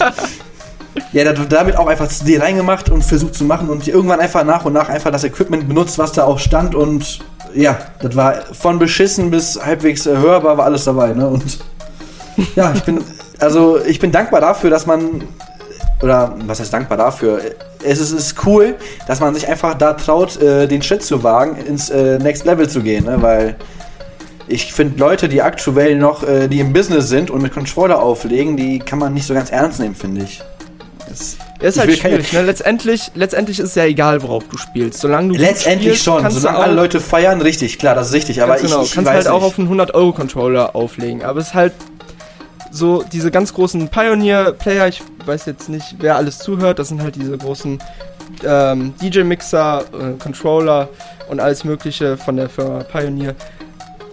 ja, 1.12 1.24
da- 1.32 1.34
damit 1.34 1.76
auch 1.76 1.88
einfach 1.88 2.08
CD 2.08 2.40
reingemacht 2.40 2.90
und 2.90 3.04
versucht 3.04 3.36
zu 3.36 3.44
machen 3.44 3.70
und 3.70 3.88
irgendwann 3.88 4.20
einfach 4.20 4.44
nach 4.44 4.66
und 4.66 4.74
nach 4.74 4.90
einfach 4.90 5.12
das 5.12 5.24
Equipment 5.24 5.68
benutzt, 5.68 5.98
was 5.98 6.12
da 6.14 6.24
auch 6.24 6.40
stand 6.40 6.76
und 6.76 7.20
ja, 7.58 7.78
das 8.00 8.16
war 8.16 8.36
von 8.54 8.80
beschissen 8.80 9.32
bis 9.32 9.60
halbwegs 9.64 10.06
äh, 10.06 10.16
hörbar, 10.16 10.58
war 10.58 10.66
alles 10.66 10.84
dabei, 10.86 11.14
ne? 11.14 11.28
Und 11.28 11.60
ja, 12.56 12.72
ich 12.74 12.84
bin, 12.84 13.04
also 13.40 13.80
ich 13.84 14.00
bin 14.00 14.12
dankbar 14.12 14.42
dafür, 14.42 14.70
dass 14.70 14.86
man, 14.86 15.24
oder 16.02 16.36
was 16.46 16.60
heißt 16.60 16.72
dankbar 16.72 16.98
dafür? 16.98 17.42
Es 17.84 18.00
ist, 18.00 18.12
ist 18.12 18.46
cool, 18.46 18.76
dass 19.08 19.20
man 19.20 19.34
sich 19.34 19.48
einfach 19.48 19.74
da 19.74 19.94
traut, 19.94 20.40
äh, 20.42 20.68
den 20.68 20.82
Schritt 20.82 21.04
zu 21.04 21.24
wagen, 21.24 21.58
ins 21.58 21.90
äh, 21.90 22.20
Next 22.20 22.46
Level 22.46 22.70
zu 22.70 22.82
gehen, 22.82 23.06
ne? 23.06 23.22
Weil 23.22 23.56
ich 24.48 24.72
finde 24.72 25.00
Leute, 25.00 25.28
die 25.28 25.42
aktuell 25.42 25.98
noch, 25.98 26.24
äh, 26.24 26.48
die 26.48 26.60
im 26.60 26.74
Business 26.74 27.10
sind 27.10 27.32
und 27.32 27.42
mit 27.42 27.54
Controller 27.54 28.02
auflegen, 28.02 28.56
die 28.56 28.80
kann 28.80 29.00
man 29.00 29.14
nicht 29.14 29.26
so 29.26 29.34
ganz 29.34 29.52
ernst 29.52 29.80
nehmen, 29.80 29.96
finde 29.96 30.24
ich. 30.24 30.42
Das, 31.10 31.38
ist 31.60 31.80
halt 31.80 31.98
schwierig, 31.98 32.34
ne? 32.34 32.42
Letztendlich, 32.42 33.12
letztendlich 33.16 33.60
ist 33.60 33.70
es 33.70 33.76
ja 33.76 33.86
egal, 33.86 34.22
worauf 34.22 34.44
du 34.48 34.58
spielst. 34.58 35.00
Solange 35.00 35.34
du 35.34 35.40
letztendlich 35.40 36.00
spielst, 36.00 36.04
schon, 36.04 36.30
solange 36.30 36.58
auch, 36.58 36.64
alle 36.64 36.74
Leute 36.74 37.00
feiern, 37.00 37.42
richtig, 37.42 37.80
klar, 37.80 37.96
das 37.96 38.08
ist 38.08 38.14
richtig, 38.14 38.42
aber 38.42 38.54
ganz 38.54 38.64
ich, 38.64 38.70
genau, 38.70 38.84
ich 38.84 38.94
kannst 38.94 39.10
weiß 39.10 39.16
halt 39.16 39.28
auch 39.28 39.42
nicht. 39.42 39.48
auf 39.48 39.60
einen 39.60 39.80
100-Euro-Controller 39.80 40.76
auflegen. 40.76 41.24
Aber 41.24 41.40
es 41.40 41.48
ist 41.48 41.54
halt 41.54 41.74
so 42.72 43.04
diese 43.12 43.32
ganz 43.32 43.54
großen 43.54 43.88
Pioneer-Player, 43.90 44.88
ich 44.88 45.02
weiß 45.26 45.46
jetzt 45.46 45.70
nicht, 45.70 45.96
wer 46.00 46.16
alles 46.18 46.40
zuhört, 46.40 46.80
das 46.80 46.90
sind 46.90 47.02
halt 47.02 47.16
diese 47.16 47.38
großen 47.38 47.80
ähm, 48.46 48.94
DJ-Mixer, 49.02 49.86
äh, 49.94 50.22
Controller 50.22 50.90
und 51.30 51.40
alles 51.40 51.64
mögliche 51.64 52.18
von 52.18 52.36
der 52.36 52.50
Firma 52.50 52.84
Pioneer. 52.84 53.36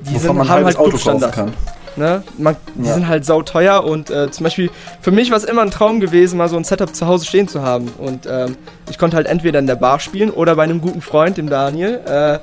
Die 0.01 0.15
wovon 0.15 0.21
sind, 0.21 0.37
man 0.37 0.49
haben 0.49 0.65
halt 0.65 0.77
Auto 0.77 0.97
kaufen 0.97 1.31
kann. 1.31 1.53
Ne? 1.97 2.23
Man, 2.39 2.57
die 2.75 2.89
Ja. 2.89 2.95
sind 2.95 3.07
halt 3.09 3.25
sauteuer 3.25 3.85
und 3.85 4.11
äh, 4.11 4.31
zum 4.31 4.45
Beispiel 4.45 4.71
für 5.01 5.11
mich 5.13 5.31
war 5.31 5.37
es 5.37 5.45
immer 5.45 5.63
ein 5.63 5.71
Traum 5.71 6.01
gewesen, 6.01 6.37
mal 6.39 6.49
so 6.49 6.57
ein 6.57 6.65
Setup 6.65 6.95
zu 6.95 7.07
Hause 7.07 7.25
stehen 7.27 7.47
zu 7.49 7.63
haben. 7.63 7.89
Und 7.99 8.27
ähm, 8.31 8.57
ich 8.91 8.99
konnte 8.99 9.17
halt 9.17 9.27
entweder 9.27 9.59
in 9.61 9.67
der 9.67 9.77
Bar 9.77 10.01
spielen 10.01 10.31
oder 10.31 10.57
bei 10.57 10.65
einem 10.65 10.81
guten 10.81 11.01
Freund, 11.01 11.37
dem 11.37 11.49
Daniel. 11.49 12.01
Äh, 12.07 12.39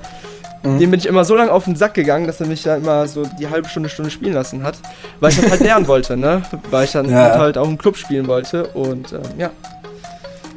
Mhm. 0.63 0.77
Dem 0.77 0.91
bin 0.91 0.99
ich 0.99 1.07
immer 1.07 1.25
so 1.25 1.35
lange 1.35 1.51
auf 1.51 1.63
den 1.65 1.75
Sack 1.75 1.95
gegangen, 1.95 2.27
dass 2.27 2.39
er 2.39 2.45
mich 2.45 2.61
da 2.61 2.75
immer 2.75 3.07
so 3.07 3.23
die 3.39 3.49
halbe 3.49 3.67
Stunde, 3.67 3.89
Stunde 3.89 4.11
spielen 4.11 4.33
lassen 4.33 4.61
hat. 4.61 4.75
Weil 5.19 5.31
ich 5.31 5.41
das 5.41 5.49
halt 5.49 5.61
lernen 5.61 5.87
wollte, 5.87 6.15
ne? 6.15 6.43
Weil 6.69 6.83
ich 6.85 6.91
dann 6.91 7.09
Ja. 7.09 7.39
halt 7.39 7.57
auch 7.57 7.67
im 7.67 7.79
Club 7.79 7.97
spielen 7.97 8.27
wollte. 8.27 8.65
Und 8.67 9.11
ähm, 9.11 9.21
ja. 9.39 9.49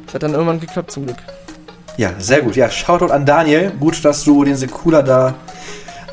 Das 0.05 0.13
hat 0.13 0.21
dann 0.21 0.33
irgendwann 0.33 0.59
geklappt 0.59 0.91
zum 0.91 1.07
Glück. 1.07 1.17
Ja, 1.97 2.11
sehr 2.19 2.41
gut. 2.41 2.55
Ja, 2.55 2.69
Shoutout 2.69 3.11
an 3.11 3.25
Daniel. 3.25 3.71
Gut, 3.79 4.05
dass 4.05 4.23
du 4.23 4.43
den 4.43 4.55
Sekula 4.55 5.01
da 5.01 5.33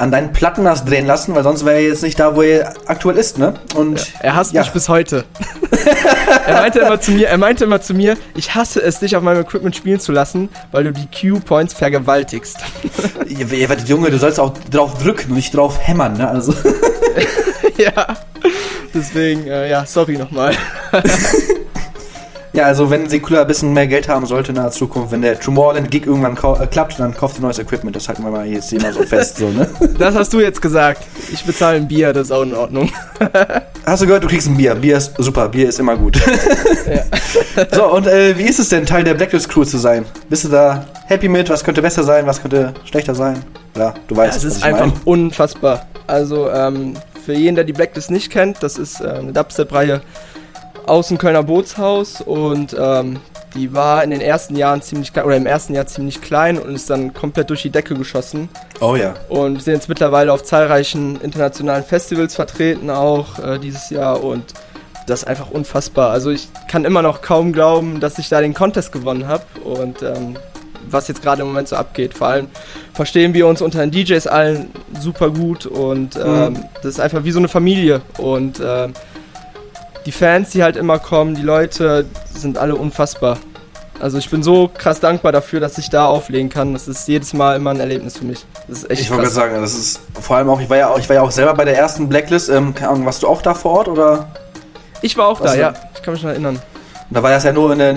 an 0.02 0.10
deinen 0.10 0.32
Platten 0.32 0.66
hast 0.68 0.88
drehen 0.88 1.06
lassen, 1.06 1.32
weil 1.34 1.44
sonst 1.44 1.64
wäre 1.64 1.76
er 1.76 1.82
jetzt 1.84 2.02
nicht 2.02 2.18
da, 2.18 2.34
wo 2.34 2.42
er 2.42 2.74
aktuell 2.86 3.16
ist, 3.16 3.38
ne? 3.38 3.54
Und 3.76 4.12
Er 4.18 4.34
hasst 4.34 4.52
Ja. 4.52 4.62
mich 4.62 4.72
bis 4.72 4.88
heute. 4.88 5.24
er 6.46 6.54
meinte 6.60 6.80
immer 6.80 7.00
zu 7.00 7.12
mir, 7.12 7.28
er 7.28 7.38
meinte 7.38 7.62
immer 7.62 7.80
zu 7.80 7.94
mir, 7.94 8.16
ich 8.34 8.52
hasse 8.56 8.82
es, 8.82 8.98
dich 8.98 9.14
auf 9.14 9.22
meinem 9.22 9.42
Equipment 9.42 9.76
spielen 9.76 10.00
zu 10.00 10.10
lassen, 10.10 10.48
weil 10.72 10.82
du 10.84 10.92
die 10.92 11.06
Q-Points 11.06 11.72
vergewaltigst. 11.74 12.58
Ja, 13.28 13.46
ja, 13.46 13.68
Junge, 13.86 14.10
du 14.10 14.18
sollst 14.18 14.38
auch 14.38 14.52
drauf 14.70 14.98
drücken 14.98 15.30
und 15.30 15.36
nicht 15.36 15.56
drauf 15.56 15.78
hämmern, 15.80 16.14
ne? 16.18 16.28
Also. 16.28 16.52
ja. 17.78 18.06
Deswegen, 18.92 19.46
äh, 19.46 19.70
ja, 19.70 19.86
sorry 19.86 20.18
nochmal. 20.18 20.52
Ja, 22.54 22.64
also 22.64 22.90
wenn 22.90 23.08
Sekula 23.08 23.40
ein 23.42 23.46
bisschen 23.46 23.72
mehr 23.72 23.86
Geld 23.86 24.08
haben 24.10 24.26
sollte 24.26 24.50
in 24.50 24.56
der 24.56 24.70
Zukunft, 24.70 25.10
wenn 25.10 25.22
der 25.22 25.40
Tomorrowland 25.40 25.90
Gig 25.90 26.04
irgendwann 26.04 26.36
äh, 26.36 26.66
klappt, 26.66 26.98
dann 26.98 27.14
kauft 27.14 27.38
ihr 27.38 27.42
neues 27.42 27.58
Equipment. 27.58 27.96
Das 27.96 28.08
halten 28.08 28.22
wir 28.22 28.30
mal 28.30 28.46
jetzt 28.46 28.68
hier 28.68 28.80
mal 28.82 28.92
so 28.92 29.02
fest, 29.06 29.38
so, 29.38 29.48
ne? 29.48 29.66
Das 29.98 30.14
hast 30.14 30.34
du 30.34 30.40
jetzt 30.40 30.60
gesagt. 30.60 31.02
Ich 31.32 31.44
bezahle 31.44 31.76
ein 31.78 31.88
Bier, 31.88 32.12
das 32.12 32.24
ist 32.26 32.30
auch 32.32 32.42
in 32.42 32.54
Ordnung. 32.54 32.90
Hast 33.84 34.00
du 34.00 34.06
gehört, 34.06 34.22
du 34.22 34.28
kriegst 34.28 34.46
ein 34.46 34.56
Bier. 34.56 34.76
Bier 34.76 34.96
ist 34.98 35.12
super, 35.18 35.48
Bier 35.48 35.68
ist 35.68 35.80
immer 35.80 35.96
gut. 35.96 36.20
So, 37.72 37.86
und 37.92 38.06
äh, 38.06 38.36
wie 38.38 38.44
ist 38.44 38.58
es 38.58 38.68
denn, 38.68 38.84
Teil 38.86 39.04
der 39.04 39.14
Blacklist 39.14 39.48
Crew 39.48 39.64
zu 39.64 39.78
sein? 39.78 40.04
Bist 40.28 40.44
du 40.44 40.48
da 40.48 40.84
happy 41.06 41.28
mit? 41.28 41.48
Was 41.50 41.64
könnte 41.64 41.82
besser 41.82 42.02
sein? 42.04 42.26
Was 42.26 42.40
könnte 42.40 42.74
schlechter 42.84 43.14
sein? 43.14 43.42
Ja, 43.76 43.94
du 44.08 44.16
weißt, 44.16 44.36
Das 44.36 44.44
was 44.46 44.56
ist 44.56 44.62
einfach 44.64 44.86
mein. 44.86 45.00
unfassbar. 45.04 45.86
Also, 46.06 46.50
ähm, 46.50 46.94
für 47.24 47.32
jeden, 47.32 47.54
der 47.54 47.64
die 47.64 47.72
Blacklist 47.72 48.10
nicht 48.10 48.30
kennt, 48.30 48.62
das 48.62 48.76
ist 48.76 49.00
äh, 49.00 49.08
eine 49.08 49.32
Dubstep-Reihe 49.32 50.02
aus 50.86 51.08
dem 51.08 51.18
Kölner 51.18 51.42
Bootshaus 51.42 52.20
und 52.20 52.76
ähm, 52.78 53.18
die 53.54 53.74
war 53.74 54.02
in 54.02 54.10
den 54.10 54.20
ersten 54.20 54.56
Jahren 54.56 54.80
ziemlich 54.82 55.12
oder 55.12 55.36
im 55.36 55.46
ersten 55.46 55.74
Jahr 55.74 55.86
ziemlich 55.86 56.20
klein 56.20 56.58
und 56.58 56.74
ist 56.74 56.88
dann 56.88 57.12
komplett 57.12 57.50
durch 57.50 57.62
die 57.62 57.70
Decke 57.70 57.94
geschossen. 57.94 58.48
Oh 58.80 58.96
ja. 58.96 59.14
Und 59.28 59.54
wir 59.54 59.60
sind 59.60 59.74
jetzt 59.74 59.88
mittlerweile 59.88 60.32
auf 60.32 60.42
zahlreichen 60.42 61.20
internationalen 61.20 61.84
Festivals 61.84 62.34
vertreten, 62.34 62.90
auch 62.90 63.38
äh, 63.38 63.58
dieses 63.58 63.90
Jahr. 63.90 64.24
Und 64.24 64.54
das 65.06 65.22
ist 65.22 65.28
einfach 65.28 65.50
unfassbar. 65.50 66.10
Also 66.10 66.30
ich 66.30 66.48
kann 66.68 66.84
immer 66.84 67.02
noch 67.02 67.20
kaum 67.20 67.52
glauben, 67.52 68.00
dass 68.00 68.18
ich 68.18 68.28
da 68.28 68.40
den 68.40 68.54
Contest 68.54 68.92
gewonnen 68.92 69.28
habe. 69.28 69.44
Und 69.64 70.02
ähm, 70.02 70.38
was 70.86 71.08
jetzt 71.08 71.22
gerade 71.22 71.42
im 71.42 71.48
Moment 71.48 71.68
so 71.68 71.76
abgeht. 71.76 72.14
Vor 72.14 72.28
allem 72.28 72.48
verstehen 72.92 73.34
wir 73.34 73.46
uns 73.46 73.62
unter 73.62 73.80
den 73.80 73.90
DJs 73.90 74.26
allen 74.26 74.70
super 74.98 75.30
gut. 75.30 75.66
Und 75.66 76.16
ähm, 76.16 76.64
das 76.76 76.86
ist 76.86 77.00
einfach 77.00 77.24
wie 77.24 77.30
so 77.30 77.38
eine 77.38 77.48
Familie. 77.48 78.00
Und 78.18 78.60
ähm, 78.64 78.92
die 80.06 80.12
Fans, 80.12 80.50
die 80.50 80.62
halt 80.62 80.76
immer 80.76 80.98
kommen, 80.98 81.34
die 81.34 81.42
Leute 81.42 82.06
sind 82.34 82.58
alle 82.58 82.74
unfassbar. 82.74 83.38
Also 84.00 84.18
ich 84.18 84.28
bin 84.30 84.42
so 84.42 84.68
krass 84.76 84.98
dankbar 84.98 85.30
dafür, 85.30 85.60
dass 85.60 85.78
ich 85.78 85.88
da 85.88 86.06
auflegen 86.06 86.48
kann. 86.48 86.72
Das 86.72 86.88
ist 86.88 87.06
jedes 87.06 87.32
Mal 87.34 87.54
immer 87.54 87.70
ein 87.70 87.78
Erlebnis 87.78 88.18
für 88.18 88.24
mich. 88.24 88.44
Das 88.66 88.78
ist 88.78 88.90
echt 88.90 89.02
Ich 89.02 89.10
wollte 89.10 89.22
gerade 89.22 89.34
sagen, 89.34 89.60
das 89.60 89.74
ist 89.74 90.00
vor 90.20 90.36
allem 90.36 90.50
auch, 90.50 90.60
ich 90.60 90.68
war 90.68 90.76
ja 90.76 90.88
auch, 90.88 90.98
ich 90.98 91.08
war 91.08 91.14
ja 91.14 91.22
auch 91.22 91.30
selber 91.30 91.54
bei 91.54 91.64
der 91.64 91.78
ersten 91.78 92.08
Blacklist. 92.08 92.48
Ähm, 92.48 92.74
keine 92.74 92.90
Ahnung, 92.90 93.06
warst 93.06 93.22
du 93.22 93.28
auch 93.28 93.42
da 93.42 93.54
vor 93.54 93.72
Ort 93.72 93.88
oder? 93.88 94.28
Ich 95.02 95.16
war 95.16 95.28
auch 95.28 95.40
Was 95.40 95.52
da, 95.52 95.58
ja. 95.58 95.74
Ich 95.94 96.02
kann 96.02 96.14
mich 96.14 96.22
noch 96.22 96.30
erinnern. 96.30 96.60
Da 97.10 97.22
war 97.22 97.30
das 97.30 97.44
ja 97.44 97.52
nur 97.52 97.72
in 97.72 97.78
der, 97.78 97.90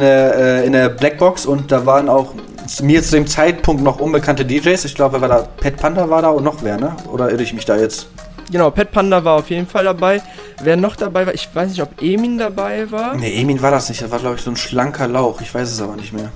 in 0.64 0.74
der, 0.74 0.86
äh, 0.86 0.90
Blackbox 0.90 1.46
und 1.46 1.72
da 1.72 1.86
waren 1.86 2.10
auch 2.10 2.34
zu 2.68 2.84
mir 2.86 3.02
zu 3.02 3.12
dem 3.12 3.26
Zeitpunkt 3.26 3.82
noch 3.82 4.00
unbekannte 4.00 4.46
DJs. 4.46 4.86
Ich 4.86 4.94
glaube, 4.94 5.14
wer 5.14 5.22
war 5.22 5.30
da? 5.30 5.48
Pet 5.58 5.78
Panda 5.78 6.10
war 6.10 6.22
da 6.22 6.30
und 6.30 6.44
noch 6.44 6.58
wer, 6.62 6.78
ne? 6.78 6.96
Oder 7.12 7.32
irre 7.32 7.42
ich 7.42 7.54
mich 7.54 7.66
da 7.66 7.78
jetzt? 7.78 8.10
Genau, 8.52 8.70
Pet 8.72 8.92
Panda 8.92 9.24
war 9.24 9.38
auf 9.38 9.50
jeden 9.50 9.68
Fall 9.68 9.84
dabei. 9.86 10.22
Wer 10.62 10.78
noch 10.78 10.96
dabei 10.96 11.26
war, 11.26 11.34
ich 11.34 11.50
weiß 11.54 11.70
nicht, 11.72 11.82
ob 11.82 12.02
Emin 12.02 12.38
dabei 12.38 12.90
war. 12.92 13.16
Ne, 13.16 13.34
Emin 13.34 13.62
war 13.62 13.72
das 13.72 13.90
nicht. 13.90 14.02
Das 14.02 14.12
war, 14.12 14.20
glaube 14.20 14.36
ich, 14.36 14.42
so 14.42 14.52
ein 14.52 14.56
schlanker 14.56 15.08
Lauch. 15.08 15.42
Ich 15.42 15.54
weiß 15.54 15.72
es 15.72 15.82
aber 15.82 15.96
nicht 15.96 16.14
mehr. 16.14 16.32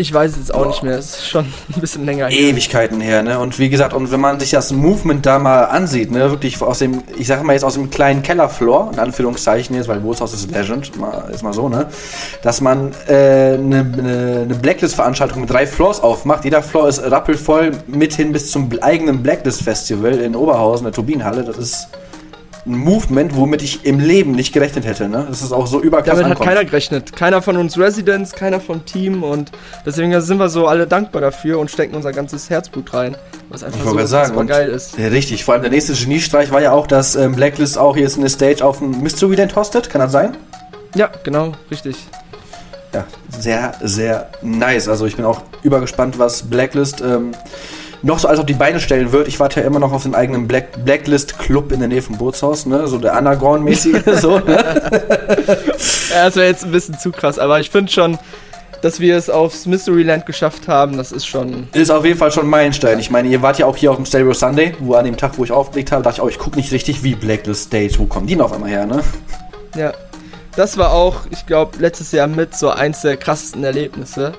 Ich 0.00 0.14
weiß 0.14 0.30
es 0.32 0.38
jetzt 0.38 0.54
auch 0.54 0.66
nicht 0.66 0.82
mehr. 0.82 0.96
Das 0.96 1.10
ist 1.10 1.28
schon 1.28 1.44
ein 1.74 1.80
bisschen 1.80 2.06
länger 2.06 2.28
her. 2.28 2.40
Ewigkeiten 2.40 3.02
her, 3.02 3.22
ne? 3.22 3.38
Und 3.38 3.58
wie 3.58 3.68
gesagt, 3.68 3.92
und 3.92 4.10
wenn 4.10 4.20
man 4.20 4.40
sich 4.40 4.50
das 4.50 4.72
Movement 4.72 5.26
da 5.26 5.38
mal 5.38 5.64
ansieht, 5.64 6.10
ne, 6.10 6.30
wirklich 6.30 6.60
aus 6.62 6.78
dem, 6.78 7.02
ich 7.18 7.26
sage 7.26 7.44
mal 7.44 7.52
jetzt 7.52 7.64
aus 7.64 7.74
dem 7.74 7.90
kleinen 7.90 8.22
Kellerfloor, 8.22 8.92
in 8.94 8.98
Anführungszeichen 8.98 9.76
jetzt, 9.76 9.88
weil 9.88 10.00
Bootshaus 10.00 10.32
ist 10.32 10.50
Legend, 10.50 10.98
mal, 10.98 11.28
ist 11.30 11.42
mal 11.42 11.52
so, 11.52 11.68
ne? 11.68 11.88
Dass 12.42 12.62
man 12.62 12.92
eine 13.06 13.14
äh, 13.14 13.58
ne, 13.58 13.84
ne, 13.84 14.46
ne 14.48 14.54
Blacklist-Veranstaltung 14.54 15.42
mit 15.42 15.50
drei 15.50 15.66
Floors 15.66 16.00
aufmacht. 16.02 16.44
Jeder 16.44 16.62
Floor 16.62 16.88
ist 16.88 17.02
rappelvoll 17.02 17.72
mithin 17.86 18.32
bis 18.32 18.50
zum 18.50 18.70
eigenen 18.80 19.22
Blacklist-Festival 19.22 20.14
in 20.14 20.34
Oberhausen, 20.34 20.84
der 20.84 20.94
Turbinenhalle. 20.94 21.44
Das 21.44 21.58
ist 21.58 21.88
ein 22.66 22.76
Movement, 22.76 23.34
womit 23.36 23.62
ich 23.62 23.84
im 23.86 23.98
Leben 24.00 24.32
nicht 24.32 24.52
gerechnet 24.52 24.84
hätte, 24.84 25.08
ne? 25.08 25.26
Das 25.28 25.40
ist 25.42 25.52
auch 25.52 25.66
so 25.66 25.80
überkrass 25.80 26.10
Damit 26.18 26.24
hat 26.24 26.30
ankommt. 26.32 26.48
keiner 26.48 26.64
gerechnet. 26.64 27.16
Keiner 27.16 27.40
von 27.42 27.56
uns 27.56 27.78
Residents, 27.78 28.32
keiner 28.32 28.60
vom 28.60 28.84
Team 28.84 29.22
und 29.22 29.50
deswegen 29.86 30.18
sind 30.20 30.38
wir 30.38 30.48
so 30.48 30.66
alle 30.66 30.86
dankbar 30.86 31.22
dafür 31.22 31.58
und 31.58 31.70
stecken 31.70 31.94
unser 31.96 32.12
ganzes 32.12 32.50
Herzblut 32.50 32.92
rein. 32.92 33.16
Was 33.48 33.64
einfach 33.64 33.78
Ich 33.78 33.84
so 33.84 34.06
sagen, 34.06 34.36
und, 34.36 34.46
geil 34.46 34.68
ist. 34.68 34.98
Ja, 34.98 35.08
richtig. 35.08 35.44
Vor 35.44 35.54
allem 35.54 35.62
der 35.62 35.70
nächste 35.70 35.94
Geniestreich 35.94 36.50
war 36.50 36.60
ja 36.60 36.72
auch, 36.72 36.86
dass 36.86 37.16
ähm, 37.16 37.34
Blacklist 37.34 37.78
auch 37.78 37.96
jetzt 37.96 38.18
eine 38.18 38.28
Stage 38.28 38.64
auf 38.64 38.78
dem 38.78 39.02
Mystery 39.02 39.36
Land 39.36 39.56
hostet. 39.56 39.88
Kann 39.90 40.00
das 40.00 40.12
sein? 40.12 40.36
Ja, 40.94 41.10
genau, 41.24 41.52
richtig. 41.70 41.96
Ja, 42.92 43.04
sehr, 43.38 43.74
sehr 43.82 44.30
nice. 44.42 44.88
Also 44.88 45.06
ich 45.06 45.16
bin 45.16 45.24
auch 45.24 45.42
übergespannt, 45.62 46.18
was 46.18 46.42
Blacklist 46.42 47.00
ähm, 47.00 47.32
noch 48.02 48.18
so 48.18 48.28
alles 48.28 48.40
auf 48.40 48.46
die 48.46 48.54
Beine 48.54 48.80
stellen 48.80 49.12
wird. 49.12 49.28
Ich 49.28 49.40
warte 49.40 49.60
ja 49.60 49.66
immer 49.66 49.78
noch 49.78 49.92
auf 49.92 50.02
den 50.02 50.14
eigenen 50.14 50.48
Black 50.48 50.84
Blacklist 50.84 51.38
Club 51.38 51.72
in 51.72 51.80
der 51.80 51.88
Nähe 51.88 52.02
vom 52.02 52.18
Bootshaus, 52.18 52.66
ne? 52.66 52.86
So 52.86 52.98
der 52.98 53.16
Underground-mäßige, 53.16 54.02
so, 54.20 54.38
ne? 54.38 54.56
Ja, 56.10 56.24
das 56.26 56.36
wäre 56.36 56.46
jetzt 56.46 56.64
ein 56.64 56.72
bisschen 56.72 56.98
zu 56.98 57.12
krass, 57.12 57.38
aber 57.38 57.60
ich 57.60 57.70
finde 57.70 57.92
schon, 57.92 58.18
dass 58.82 59.00
wir 59.00 59.16
es 59.16 59.28
aufs 59.28 59.66
Mysteryland 59.66 60.26
geschafft 60.26 60.66
haben, 60.68 60.96
das 60.96 61.12
ist 61.12 61.26
schon. 61.26 61.68
Ist 61.72 61.90
auf 61.90 62.04
jeden 62.04 62.18
Fall 62.18 62.32
schon 62.32 62.44
ein 62.46 62.50
Meilenstein. 62.50 62.98
Ich 62.98 63.10
meine, 63.10 63.28
ihr 63.28 63.42
wart 63.42 63.58
ja 63.58 63.66
auch 63.66 63.76
hier 63.76 63.90
auf 63.90 63.96
dem 63.96 64.06
Stereo 64.06 64.32
Sunday, 64.32 64.74
wo 64.80 64.94
an 64.94 65.04
dem 65.04 65.16
Tag, 65.16 65.36
wo 65.36 65.44
ich 65.44 65.52
aufgelegt 65.52 65.92
habe, 65.92 66.02
dachte 66.02 66.18
ich, 66.18 66.22
oh, 66.22 66.28
ich 66.28 66.38
gucke 66.38 66.56
nicht 66.56 66.72
richtig, 66.72 67.02
wie 67.02 67.14
Blacklist 67.14 67.64
Stage, 67.64 67.94
wo 67.98 68.06
kommen 68.06 68.26
die 68.26 68.34
denn 68.34 68.42
auf 68.42 68.52
einmal 68.52 68.70
her, 68.70 68.86
ne? 68.86 69.02
Ja. 69.76 69.92
Das 70.56 70.76
war 70.76 70.92
auch, 70.92 71.26
ich 71.30 71.46
glaube, 71.46 71.78
letztes 71.78 72.10
Jahr 72.10 72.26
mit 72.26 72.56
so 72.56 72.70
eins 72.70 73.02
der 73.02 73.16
krassesten 73.16 73.62
Erlebnisse. 73.62 74.32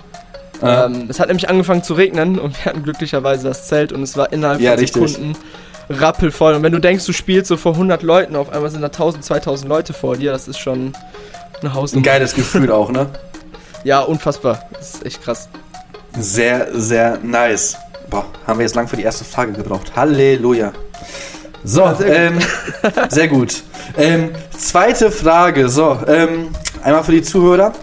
Ja. 0.61 0.85
Ähm, 0.85 1.05
es 1.09 1.19
hat 1.19 1.27
nämlich 1.27 1.49
angefangen 1.49 1.83
zu 1.83 1.93
regnen 1.93 2.39
und 2.39 2.57
wir 2.57 2.65
hatten 2.65 2.83
glücklicherweise 2.83 3.47
das 3.47 3.67
Zelt 3.67 3.91
und 3.93 4.03
es 4.03 4.15
war 4.17 4.31
innerhalb 4.31 4.59
Ja, 4.61 4.71
von 4.71 4.79
richtig. 4.79 5.09
Sekunden 5.09 5.35
rappelvoll. 5.89 6.53
Und 6.53 6.63
wenn 6.63 6.71
du 6.71 6.79
denkst, 6.79 7.05
du 7.05 7.13
spielst 7.13 7.47
so 7.47 7.57
vor 7.57 7.73
100 7.73 8.01
Leuten, 8.03 8.35
auf 8.35 8.49
einmal 8.51 8.69
sind 8.69 8.81
da 8.81 8.87
1000, 8.87 9.25
2000 9.25 9.67
Leute 9.69 9.93
vor 9.93 10.15
dir, 10.15 10.31
das 10.31 10.47
ist 10.47 10.59
schon 10.59 10.93
eine 11.59 11.69
Ein 11.69 11.73
Hausnummer. 11.73 12.05
geiles 12.05 12.33
Gefühl 12.35 12.71
auch, 12.71 12.91
ne? 12.91 13.07
Ja, 13.83 14.01
unfassbar. 14.01 14.65
Das 14.73 14.93
ist 14.93 15.05
echt 15.07 15.23
krass. 15.23 15.49
Sehr, 16.19 16.67
sehr 16.79 17.17
nice. 17.23 17.75
Boah, 18.11 18.25
haben 18.45 18.59
wir 18.59 18.63
jetzt 18.65 18.75
lang 18.75 18.87
für 18.87 18.95
die 18.95 19.01
erste 19.01 19.23
Frage 19.25 19.53
gebraucht. 19.53 19.93
Halleluja. 19.95 20.71
So, 21.63 21.91
sehr 21.95 22.31
gut. 22.31 22.43
ähm, 22.85 22.91
sehr 23.09 23.27
gut. 23.27 23.63
Ähm, 23.97 24.29
zweite 24.55 25.09
Frage. 25.09 25.67
So, 25.67 25.97
ähm, 26.07 26.49
einmal 26.83 27.03
für 27.03 27.11
die 27.13 27.23
Zuhörer. 27.23 27.73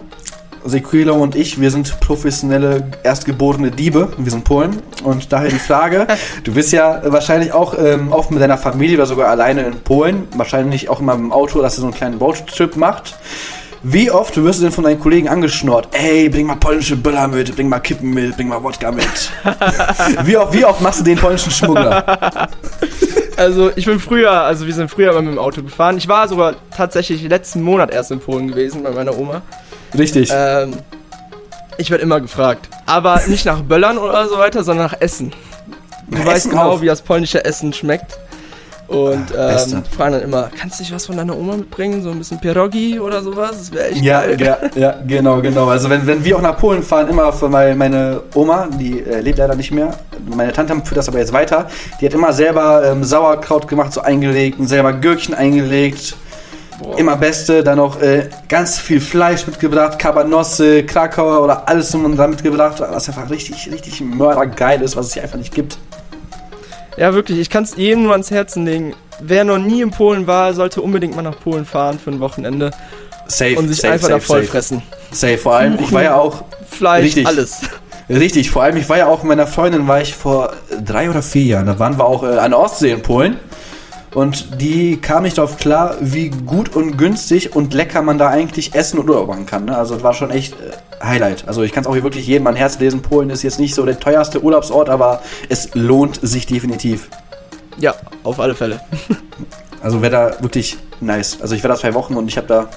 Sequilo 0.65 1.15
und 1.15 1.35
ich, 1.35 1.59
wir 1.59 1.71
sind 1.71 1.99
professionelle, 1.99 2.87
erstgeborene 3.03 3.71
Diebe. 3.71 4.09
Wir 4.17 4.31
sind 4.31 4.43
Polen. 4.43 4.81
Und 5.03 5.31
daher 5.31 5.49
die 5.49 5.59
Frage: 5.59 6.07
Du 6.43 6.53
bist 6.53 6.71
ja 6.71 7.01
wahrscheinlich 7.05 7.53
auch 7.53 7.75
ähm, 7.77 8.11
oft 8.11 8.31
mit 8.31 8.41
deiner 8.41 8.57
Familie 8.57 8.97
oder 8.97 9.05
sogar 9.05 9.29
alleine 9.29 9.63
in 9.63 9.79
Polen. 9.81 10.27
Wahrscheinlich 10.35 10.89
auch 10.89 10.99
immer 10.99 11.13
im 11.13 11.31
Auto, 11.31 11.61
dass 11.61 11.77
ihr 11.77 11.81
so 11.81 11.87
einen 11.87 11.95
kleinen 11.95 12.17
Roadtrip 12.17 12.75
macht. 12.75 13.15
Wie 13.81 14.11
oft 14.11 14.35
wirst 14.35 14.59
du 14.59 14.63
denn 14.63 14.73
von 14.73 14.83
deinen 14.83 14.99
Kollegen 14.99 15.29
angeschnort? 15.29 15.87
Ey, 15.93 16.27
bring 16.27 16.47
mal 16.47 16.57
polnische 16.57 16.97
Böller 16.97 17.29
mit, 17.29 17.55
bring 17.55 17.69
mal 17.69 17.79
Kippen 17.79 18.13
mit, 18.13 18.35
bring 18.35 18.49
mal 18.49 18.61
Wodka 18.61 18.91
mit. 18.91 19.31
wie, 20.25 20.35
oft, 20.35 20.53
wie 20.53 20.65
oft 20.65 20.81
machst 20.81 20.99
du 20.99 21.03
den 21.05 21.17
polnischen 21.17 21.51
Schmuggler? 21.51 22.49
Also 23.39 23.71
ich 23.73 23.85
bin 23.85 24.01
früher, 24.01 24.33
also 24.33 24.67
wir 24.67 24.73
sind 24.73 24.91
früher 24.91 25.13
mal 25.13 25.21
mit 25.21 25.31
dem 25.31 25.39
Auto 25.39 25.63
gefahren. 25.63 25.97
Ich 25.97 26.09
war 26.09 26.27
sogar 26.27 26.55
tatsächlich 26.75 27.23
letzten 27.23 27.61
Monat 27.61 27.89
erst 27.89 28.11
in 28.11 28.19
Polen 28.19 28.49
gewesen 28.49 28.83
bei 28.83 28.91
meiner 28.91 29.17
Oma. 29.17 29.41
Richtig. 29.97 30.29
Ähm, 30.33 30.73
ich 31.77 31.89
werde 31.91 32.03
immer 32.03 32.19
gefragt. 32.19 32.67
Aber 32.85 33.21
nicht 33.27 33.45
nach 33.45 33.61
Böllern 33.61 33.97
oder 33.97 34.27
so 34.27 34.37
weiter, 34.37 34.63
sondern 34.63 34.87
nach 34.87 34.99
Essen. 35.01 35.31
Du 36.09 36.17
Nach 36.17 36.25
weißt 36.25 36.49
genau, 36.49 36.71
auch. 36.71 36.81
wie 36.81 36.87
das 36.87 37.01
polnische 37.01 37.43
Essen 37.45 37.71
schmeckt. 37.73 38.17
Und 38.87 39.27
Beste. 39.31 39.75
ähm, 39.77 39.83
fragen 39.85 40.13
dann 40.13 40.23
immer, 40.23 40.49
kannst 40.59 40.79
du 40.79 40.83
nicht 40.83 40.91
was 40.91 41.05
von 41.05 41.15
deiner 41.15 41.37
Oma 41.37 41.55
mitbringen? 41.57 42.01
So 42.01 42.09
ein 42.09 42.17
bisschen 42.17 42.39
Pierogi 42.39 42.99
oder 42.99 43.21
sowas? 43.21 43.51
Das 43.51 43.71
wäre 43.71 43.89
echt 43.89 44.01
Ja, 44.01 44.21
geil. 44.25 44.37
ja, 44.39 44.57
ja, 44.75 44.95
genau, 45.05 45.41
genau. 45.41 45.67
Also 45.67 45.91
wenn, 45.91 46.07
wenn 46.07 46.23
wir 46.25 46.35
auch 46.37 46.41
nach 46.41 46.57
Polen 46.57 46.81
fahren, 46.81 47.07
immer 47.07 47.31
für 47.31 47.49
meine, 47.49 47.75
meine 47.75 48.21
Oma, 48.33 48.67
die 48.79 48.99
äh, 49.01 49.21
lebt 49.21 49.37
leider 49.37 49.53
nicht 49.55 49.69
mehr, 49.71 49.93
meine 50.35 50.51
Tante 50.53 50.73
führt 50.83 50.97
das 50.97 51.07
aber 51.07 51.19
jetzt 51.19 51.31
weiter, 51.33 51.67
die 52.01 52.07
hat 52.07 52.13
immer 52.15 52.33
selber 52.33 52.83
ähm, 52.83 53.03
Sauerkraut 53.03 53.67
gemacht, 53.67 53.93
so 53.93 54.01
eingelegt 54.01 54.57
und 54.59 54.65
selber 54.67 54.91
Gürkchen 54.93 55.35
eingelegt. 55.35 56.15
Immer 56.97 57.17
Beste, 57.17 57.63
dann 57.63 57.77
noch 57.77 58.01
äh, 58.01 58.29
ganz 58.47 58.79
viel 58.79 59.01
Fleisch 59.01 59.45
mitgebracht, 59.45 59.99
Kabanosse, 59.99 60.85
Krakauer 60.85 61.43
oder 61.43 61.67
alles 61.67 61.91
drum 61.91 62.05
und 62.05 62.17
dran 62.17 62.29
mitgebracht, 62.29 62.79
was 62.79 63.07
einfach 63.07 63.29
richtig, 63.29 63.69
richtig 63.71 64.01
mördergeil 64.01 64.81
ist, 64.81 64.95
was 64.95 65.07
es 65.07 65.13
hier 65.13 65.23
einfach 65.23 65.37
nicht 65.37 65.53
gibt. 65.53 65.77
Ja, 66.97 67.13
wirklich, 67.13 67.39
ich 67.39 67.49
kann 67.49 67.63
es 67.63 67.75
jedem 67.75 68.03
nur 68.03 68.11
ans 68.13 68.31
Herzen 68.31 68.65
legen. 68.65 68.93
Wer 69.21 69.43
noch 69.43 69.57
nie 69.57 69.81
in 69.81 69.91
Polen 69.91 70.27
war, 70.27 70.53
sollte 70.53 70.81
unbedingt 70.81 71.15
mal 71.15 71.21
nach 71.21 71.39
Polen 71.39 71.65
fahren 71.65 71.99
für 71.99 72.11
ein 72.11 72.19
Wochenende 72.19 72.71
Safe, 73.27 73.57
und 73.57 73.67
sich 73.67 73.77
safe, 73.77 73.93
einfach 73.93 74.07
safe, 74.07 74.19
da 74.19 74.25
voll 74.25 74.39
safe. 74.41 74.51
fressen. 74.51 74.81
Safe, 75.11 75.37
vor 75.37 75.55
allem, 75.55 75.77
ich 75.79 75.91
war 75.91 76.03
ja 76.03 76.15
auch 76.15 76.43
Fleisch, 76.69 77.05
Richtig. 77.05 77.27
alles. 77.27 77.61
Richtig, 78.09 78.49
vor 78.49 78.63
allem, 78.63 78.77
ich 78.77 78.89
war 78.89 78.97
ja 78.97 79.07
auch 79.07 79.21
mit 79.21 79.29
meiner 79.29 79.47
Freundin, 79.47 79.87
war 79.87 80.01
ich 80.01 80.15
vor 80.15 80.51
äh, 80.71 80.81
drei 80.81 81.09
oder 81.09 81.21
vier 81.21 81.43
Jahren, 81.43 81.67
da 81.67 81.77
waren 81.77 81.97
wir 81.97 82.05
auch 82.05 82.23
äh, 82.23 82.37
an 82.37 82.51
der 82.51 82.59
Ostsee 82.59 82.91
in 82.91 83.01
Polen. 83.01 83.37
Und 84.13 84.59
die 84.59 84.97
kam 84.97 85.23
nicht 85.23 85.37
darauf 85.37 85.57
klar, 85.57 85.95
wie 86.01 86.29
gut 86.29 86.75
und 86.75 86.97
günstig 86.97 87.55
und 87.55 87.73
lecker 87.73 88.01
man 88.01 88.17
da 88.17 88.29
eigentlich 88.29 88.73
essen 88.73 88.99
und 88.99 89.09
Urlaub 89.09 89.27
machen 89.27 89.45
kann. 89.45 89.65
Ne? 89.65 89.77
Also 89.77 89.95
das 89.95 90.03
war 90.03 90.13
schon 90.13 90.31
echt 90.31 90.53
äh, 90.53 91.05
Highlight. 91.05 91.47
Also 91.47 91.61
ich 91.61 91.71
kann 91.71 91.81
es 91.81 91.87
auch 91.87 91.93
hier 91.93 92.03
wirklich 92.03 92.25
jedem 92.25 92.47
an 92.47 92.55
Herz 92.55 92.79
lesen. 92.79 93.01
Polen 93.01 93.29
ist 93.29 93.43
jetzt 93.43 93.59
nicht 93.59 93.75
so 93.75 93.85
der 93.85 93.99
teuerste 93.99 94.43
Urlaubsort, 94.43 94.89
aber 94.89 95.21
es 95.47 95.69
lohnt 95.75 96.19
sich 96.21 96.47
definitiv. 96.47 97.09
Ja, 97.77 97.95
auf 98.23 98.39
alle 98.39 98.55
Fälle. 98.55 98.81
Also 99.81 100.01
wäre 100.01 100.11
da 100.11 100.43
wirklich 100.43 100.77
nice. 100.99 101.37
Also 101.41 101.55
ich 101.55 101.63
war 101.63 101.69
da 101.69 101.77
zwei 101.77 101.93
Wochen 101.93 102.15
und 102.15 102.27
ich 102.27 102.35
habe 102.35 102.47
da 102.47 102.69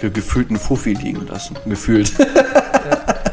ge 0.00 0.10
gefühlt 0.10 0.48
einen 0.48 0.58
Fuffi 0.58 0.94
liegen 0.94 1.28
lassen. 1.28 1.56
Gefühlt. 1.64 2.12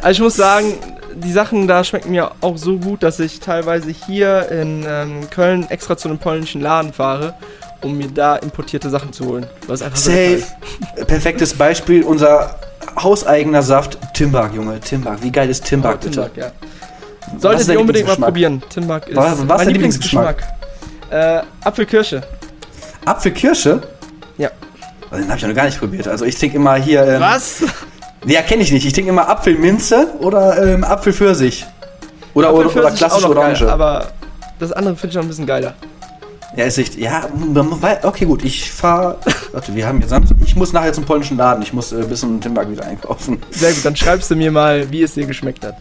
Also 0.02 0.12
ich 0.12 0.20
muss 0.22 0.36
sagen, 0.36 0.76
die 1.16 1.32
Sachen 1.32 1.68
da 1.68 1.84
schmecken 1.84 2.12
mir 2.12 2.32
auch 2.42 2.58
so 2.58 2.78
gut, 2.78 3.04
dass 3.04 3.20
ich 3.20 3.40
teilweise 3.40 3.90
hier 3.90 4.50
in 4.52 4.86
ähm, 4.88 5.30
Köln 5.30 5.70
extra 5.70 5.98
zu 5.98 6.08
einem 6.10 6.18
polnischen 6.20 6.62
Laden 6.62 6.94
fahre, 6.94 7.34
um 7.82 7.98
mir 7.98 8.08
da 8.08 8.36
importierte 8.38 8.90
Sachen 8.90 9.14
zu 9.14 9.26
holen. 9.26 9.46
Was 9.68 9.82
einfach 9.82 9.98
so 9.98 10.12
Safe. 10.12 10.44
Perfektes 11.08 11.54
Beispiel, 11.54 12.04
unser 12.04 12.56
hauseigener 13.02 13.62
Saft, 13.64 13.98
Timbak, 14.14 14.54
Junge, 14.54 14.80
Timbak. 14.80 15.22
Wie 15.24 15.32
geil 15.32 15.50
ist 15.50 15.66
Timbak, 15.66 15.96
ist. 15.96 16.10
bitte? 16.12 16.30
Timbak, 16.32 16.38
ja. 16.38 16.52
Solltet 17.38 17.62
ist 17.62 17.70
ihr 17.70 17.80
unbedingt 17.80 18.08
mal 18.08 18.16
probieren. 18.16 18.62
Timbak 18.70 19.08
ist 19.08 19.16
Was- 19.16 19.26
was 19.32 19.40
ist 19.40 19.46
mein 19.48 19.58
dein 19.58 19.68
Lieblingsgeschmack. 19.70 20.44
Äh, 21.12 21.42
Apfelkirsche. 21.64 22.22
Apfelkirsche? 23.06 23.82
Ja. 24.38 24.50
Also, 25.12 25.24
Den 25.24 25.30
habe 25.30 25.38
ich 25.40 25.48
noch 25.48 25.56
gar 25.56 25.66
nicht 25.66 25.80
probiert. 25.80 26.08
Also 26.08 26.26
ich 26.26 26.38
trinke 26.38 26.58
immer 26.58 26.76
hier. 26.76 27.04
Ähm, 27.06 27.22
Was? 27.22 27.64
Ja, 28.26 28.42
kenne 28.42 28.64
ich 28.64 28.72
nicht. 28.72 28.86
Ich 28.86 28.94
trinke 28.94 29.10
immer 29.10 29.30
Apfelminze 29.30 30.14
oder 30.20 30.62
ähm, 30.62 30.84
Apfelpfirsich. 30.84 31.66
Oder, 32.34 32.54
oder, 32.54 32.70
oder 32.76 32.88
auch 32.88 33.22
noch 33.22 33.30
Orange. 33.30 33.62
Geil, 33.62 33.70
aber 33.70 34.08
das 34.60 34.72
andere 34.72 34.96
finde 34.96 35.12
ich 35.12 35.16
noch 35.16 35.24
ein 35.24 35.28
bisschen 35.30 35.46
geiler. 35.46 35.74
ja, 36.56 36.66
ist 36.66 36.78
echt. 36.78 36.98
Ja, 36.98 37.28
okay, 38.04 38.26
gut. 38.26 38.44
Ich 38.44 38.70
fahre. 38.72 39.18
Warte, 39.52 39.74
wir 39.74 39.88
haben 39.88 40.02
jetzt. 40.02 40.14
Ich 40.46 40.56
muss 40.56 40.74
nachher 40.74 40.94
zum 40.94 41.06
polnischen 41.06 41.38
Laden. 41.38 41.64
Ich 41.64 41.74
muss 41.74 41.92
äh, 41.92 42.04
bis 42.04 42.20
zum 42.20 42.40
Timbak 42.42 42.70
wieder 42.70 42.86
einkaufen. 42.86 43.42
Sehr 43.52 43.72
gut, 43.72 43.86
dann 43.86 43.96
schreibst 43.96 44.30
du 44.30 44.36
mir 44.36 44.52
mal, 44.52 44.92
wie 44.92 45.02
es 45.04 45.14
dir 45.14 45.26
geschmeckt 45.26 45.66
hat. 45.66 45.76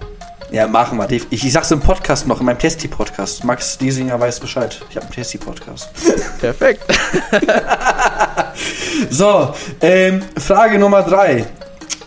Ja, 0.51 0.67
machen 0.67 0.97
wir. 0.97 1.11
Ich, 1.11 1.27
ich 1.31 1.53
sag's 1.53 1.71
im 1.73 1.81
Podcast 1.81 2.27
noch, 2.27 2.41
in 2.41 2.47
meinem 2.47 2.59
Testi-Podcast. 2.59 3.45
Max 3.45 3.77
Diesinger 3.77 4.19
weiß 4.19 4.41
Bescheid. 4.41 4.81
Ich 4.89 4.97
habe 4.97 5.05
einen 5.05 5.15
Testi-Podcast. 5.15 5.91
Perfekt. 6.41 6.83
so, 9.11 9.53
ähm, 9.83 10.23
Frage 10.39 10.79
Nummer 10.79 11.03
drei. 11.03 11.45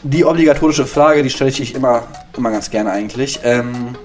Die 0.03 0.25
obligatorische 0.25 0.85
Frage, 0.85 1.21
die 1.23 1.29
stelle 1.29 1.49
ich 1.51 1.57
dich 1.57 1.75
immer, 1.75 2.03
immer 2.35 2.49
ganz 2.51 2.69
gerne 2.69 2.91
eigentlich. 2.91 3.39
Ähm, 3.43 3.95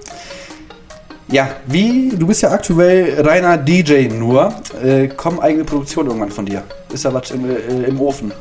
ja, 1.29 1.49
wie, 1.65 2.09
du 2.15 2.27
bist 2.27 2.41
ja 2.43 2.51
aktuell 2.51 3.19
reiner 3.21 3.57
DJ 3.57 4.07
nur. 4.07 4.53
Äh, 4.83 5.07
kommen 5.07 5.39
eigene 5.39 5.63
Produktionen 5.63 6.09
irgendwann 6.09 6.31
von 6.31 6.45
dir? 6.45 6.63
Ist 6.93 7.03
da 7.05 7.13
was 7.13 7.31
im, 7.31 7.49
äh, 7.49 7.83
im 7.87 7.99
Ofen? 7.99 8.31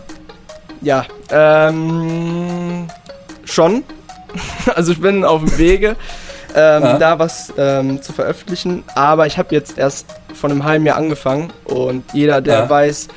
Ja, 0.82 1.04
ähm, 1.30 2.86
schon. 3.44 3.82
Also 4.74 4.92
ich 4.92 5.00
bin 5.00 5.24
auf 5.24 5.40
dem 5.42 5.56
Wege, 5.56 5.96
ähm, 6.54 6.82
Ja. 6.82 6.98
da 6.98 7.18
was 7.18 7.50
ähm, 7.56 8.02
zu 8.02 8.12
veröffentlichen. 8.12 8.84
Aber 8.94 9.26
ich 9.26 9.38
habe 9.38 9.54
jetzt 9.54 9.78
erst 9.78 10.06
vor 10.34 10.50
einem 10.50 10.62
halben 10.64 10.84
Jahr 10.84 10.98
angefangen 10.98 11.50
und 11.64 12.04
jeder, 12.12 12.42
der 12.42 12.58
Ja. 12.58 12.68
weiß 12.70 13.08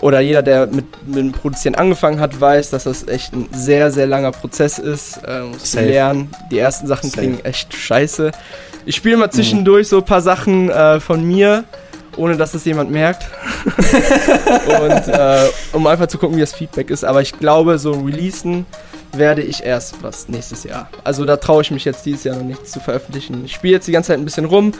oder 0.00 0.20
jeder, 0.20 0.42
der 0.42 0.66
mit, 0.66 1.06
mit 1.06 1.16
dem 1.16 1.32
Produzieren 1.32 1.74
angefangen 1.74 2.20
hat, 2.20 2.40
weiß, 2.40 2.70
dass 2.70 2.84
das 2.84 3.06
echt 3.06 3.32
ein 3.32 3.48
sehr, 3.52 3.90
sehr 3.90 4.06
langer 4.06 4.32
Prozess 4.32 4.78
ist. 4.78 5.18
Äh, 5.26 5.42
muss 5.42 5.74
lernen. 5.74 6.30
Die 6.50 6.58
ersten 6.58 6.86
Sachen 6.86 7.10
Safe. 7.10 7.20
klingen 7.20 7.44
echt 7.44 7.74
scheiße. 7.74 8.32
Ich 8.86 8.96
spiele 8.96 9.18
mal 9.18 9.30
zwischendurch 9.30 9.88
so 9.88 9.98
ein 9.98 10.04
paar 10.04 10.22
Sachen 10.22 10.70
äh, 10.70 11.00
von 11.00 11.22
mir, 11.22 11.64
ohne 12.16 12.36
dass 12.36 12.54
es 12.54 12.64
jemand 12.64 12.90
merkt. 12.90 13.26
und 14.80 15.08
äh, 15.08 15.48
um 15.72 15.86
einfach 15.86 16.06
zu 16.06 16.16
gucken, 16.16 16.36
wie 16.36 16.40
das 16.40 16.54
Feedback 16.54 16.90
ist. 16.90 17.04
Aber 17.04 17.20
ich 17.20 17.38
glaube, 17.38 17.78
so 17.78 17.92
releasen 17.92 18.64
werde 19.12 19.42
ich 19.42 19.64
erst 19.64 20.02
was 20.02 20.28
nächstes 20.28 20.64
Jahr. 20.64 20.88
Also 21.04 21.24
da 21.24 21.36
traue 21.36 21.62
ich 21.62 21.70
mich 21.70 21.84
jetzt 21.84 22.06
dieses 22.06 22.24
Jahr 22.24 22.36
noch 22.36 22.44
nichts 22.44 22.70
zu 22.70 22.80
veröffentlichen. 22.80 23.44
Ich 23.44 23.52
spiele 23.52 23.74
jetzt 23.74 23.88
die 23.88 23.92
ganze 23.92 24.08
Zeit 24.08 24.18
ein 24.18 24.24
bisschen 24.24 24.44
rum, 24.46 24.72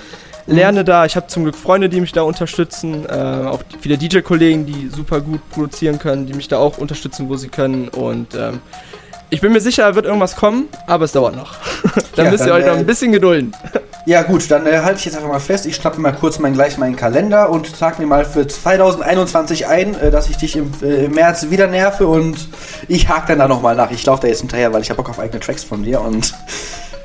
lerne 0.47 0.85
da. 0.85 1.05
Ich 1.05 1.17
habe 1.17 1.27
zum 1.27 1.45
Glück 1.45 1.57
Freunde, 1.57 1.89
die 1.89 2.01
mich 2.01 2.13
da 2.13 2.23
unterstützen. 2.23 3.07
Äh, 3.09 3.13
auch 3.13 3.61
viele 3.81 3.99
DJ-Kollegen, 3.99 4.67
die 4.67 4.89
super 4.89 5.21
gut 5.21 5.41
produzieren 5.51 5.99
können, 5.99 6.27
die 6.27 6.35
mich 6.35 6.49
da 6.49 6.59
auch 6.59 6.79
unterstützen, 6.79 7.29
wo 7.29 7.37
sie 7.37 7.49
können. 7.49 7.89
Und 7.89 8.35
ähm, 8.35 8.61
ich 9.31 9.41
bin 9.41 9.53
mir 9.53 9.61
sicher, 9.61 9.89
da 9.89 9.95
wird 9.95 10.07
irgendwas 10.07 10.37
kommen, 10.37 10.69
aber 10.87 11.05
es 11.05 11.13
dauert 11.13 11.37
noch. 11.37 11.55
da 12.17 12.25
Ja, 12.25 12.31
müsst 12.31 12.45
ihr 12.45 12.49
dann, 12.49 12.57
euch 12.57 12.67
noch 12.67 12.75
äh, 12.75 12.79
ein 12.79 12.87
bisschen 12.87 13.13
gedulden. 13.13 13.55
Ja 14.07 14.23
gut, 14.23 14.51
dann 14.51 14.67
äh, 14.67 14.79
halte 14.79 14.99
ich 14.99 15.05
jetzt 15.05 15.15
einfach 15.15 15.29
mal 15.29 15.41
fest. 15.41 15.67
Ich 15.67 15.77
schnappe 15.77 16.01
mal 16.01 16.13
kurz 16.13 16.39
meinen, 16.39 16.55
gleich 16.55 16.79
meinen 16.79 16.97
Kalender 16.97 17.51
und 17.51 17.79
trage 17.79 18.01
mir 18.01 18.09
mal 18.09 18.25
für 18.25 18.47
2021 18.47 19.67
ein, 19.67 19.95
äh, 20.01 20.11
dass 20.11 20.29
ich 20.29 20.37
dich 20.37 20.57
im, 20.57 20.73
äh, 20.83 21.05
im 21.05 21.13
März 21.13 21.51
wieder 21.51 21.67
nerve 21.67 22.09
und 22.09 22.49
ich 22.89 23.09
hake 23.09 23.29
dann 23.29 23.39
da 23.39 23.47
nochmal 23.47 23.77
nach. 23.77 23.91
Ich 23.91 24.05
laufe 24.07 24.23
da 24.23 24.29
jetzt 24.29 24.41
hinterher, 24.41 24.73
weil 24.73 24.83
ich 24.83 24.91
habe 24.91 24.97
Bock 24.97 25.11
auf 25.11 25.19
eigene 25.19 25.39
Tracks 25.39 25.63
von 25.63 25.83
dir 25.85 26.01
und 26.01 26.35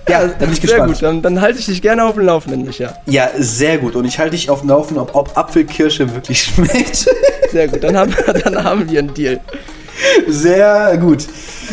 ja, 0.08 0.28
dann 0.28 0.38
bin 0.38 0.52
ich 0.52 0.58
Sehr 0.58 0.68
gespannt. 0.68 0.94
gut, 0.94 1.02
dann, 1.02 1.22
dann 1.22 1.42
halte 1.42 1.60
ich 1.60 1.66
dich 1.66 1.82
gerne 1.82 2.06
auf 2.06 2.14
dem 2.14 2.26
Laufenden, 2.26 2.66
Micha. 2.66 2.94
Ja, 3.08 3.30
sehr 3.38 3.78
gut. 3.80 3.96
Und 3.96 4.06
ich 4.06 4.20
halte 4.20 4.32
dich 4.32 4.50
auf 4.50 4.60
dem 4.60 4.70
Laufenden, 4.70 5.02
ob, 5.02 5.16
ob 5.16 5.38
Apfelkirsche 5.38 6.14
wirklich 6.14 6.44
schmeckt. 6.56 7.10
Sehr 7.52 7.68
gut, 7.68 7.84
dann 7.84 7.98
haben, 7.98 8.14
dann 8.44 8.64
haben 8.64 8.90
wir 8.90 9.00
einen 9.00 9.14
Deal. 9.14 9.40
Sehr 10.28 10.98
gut. 10.98 11.26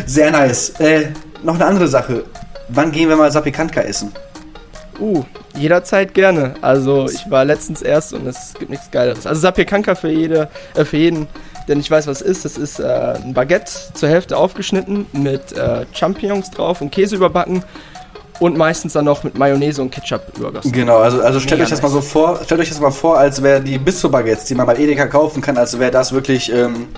Sehr 0.06 0.30
nice. 0.30 0.70
Äh, 0.78 1.08
noch 1.42 1.56
eine 1.56 1.66
andere 1.66 1.88
Sache. 1.88 2.24
Wann 2.68 2.90
gehen 2.92 3.08
wir 3.08 3.16
mal 3.16 3.30
Sapikantka 3.30 3.82
essen? 3.82 4.12
Uh, 4.98 5.24
jederzeit 5.56 6.14
gerne. 6.14 6.54
Also 6.62 7.08
ich 7.10 7.28
war 7.30 7.44
letztens 7.44 7.82
erst 7.82 8.12
und 8.12 8.26
es 8.26 8.54
gibt 8.58 8.70
nichts 8.70 8.90
Geileres. 8.90 9.26
Also 9.26 9.40
Sapiekanka 9.40 9.94
für 9.94 10.10
jede, 10.10 10.48
äh, 10.74 10.84
für 10.84 10.96
jeden, 10.96 11.26
der 11.68 11.76
nicht 11.76 11.90
weiß, 11.90 12.06
was 12.06 12.20
es 12.20 12.26
ist. 12.26 12.44
Das 12.44 12.56
ist 12.56 12.78
äh, 12.78 13.14
ein 13.22 13.34
Baguette 13.34 13.72
zur 13.94 14.08
Hälfte 14.08 14.36
aufgeschnitten 14.36 15.06
mit 15.12 15.52
äh, 15.52 15.84
Champignons 15.92 16.50
drauf 16.50 16.80
und 16.80 16.92
Käse 16.92 17.16
überbacken 17.16 17.64
und 18.42 18.56
meistens 18.56 18.92
dann 18.94 19.04
noch 19.04 19.22
mit 19.22 19.38
Mayonnaise 19.38 19.80
und 19.80 19.90
Ketchup 19.92 20.22
übergossen. 20.36 20.72
Genau, 20.72 20.98
also, 20.98 21.20
also 21.22 21.38
stellt 21.38 21.60
Mega 21.60 21.64
euch 21.64 21.70
das 21.70 21.80
nice. 21.80 21.92
mal 21.92 22.00
so 22.00 22.00
vor, 22.00 22.40
stellt 22.44 22.60
euch 22.60 22.68
das 22.68 22.80
mal 22.80 22.90
vor, 22.90 23.16
als 23.16 23.40
wäre 23.40 23.60
die 23.60 23.78
Bistro-Baguettes, 23.78 24.46
die 24.46 24.56
man 24.56 24.66
bei 24.66 24.74
Edeka 24.76 25.06
kaufen 25.06 25.40
kann, 25.40 25.56
als 25.56 25.78
wäre 25.78 25.92
das 25.92 26.12
wirklich 26.12 26.52
ähm, 26.52 26.88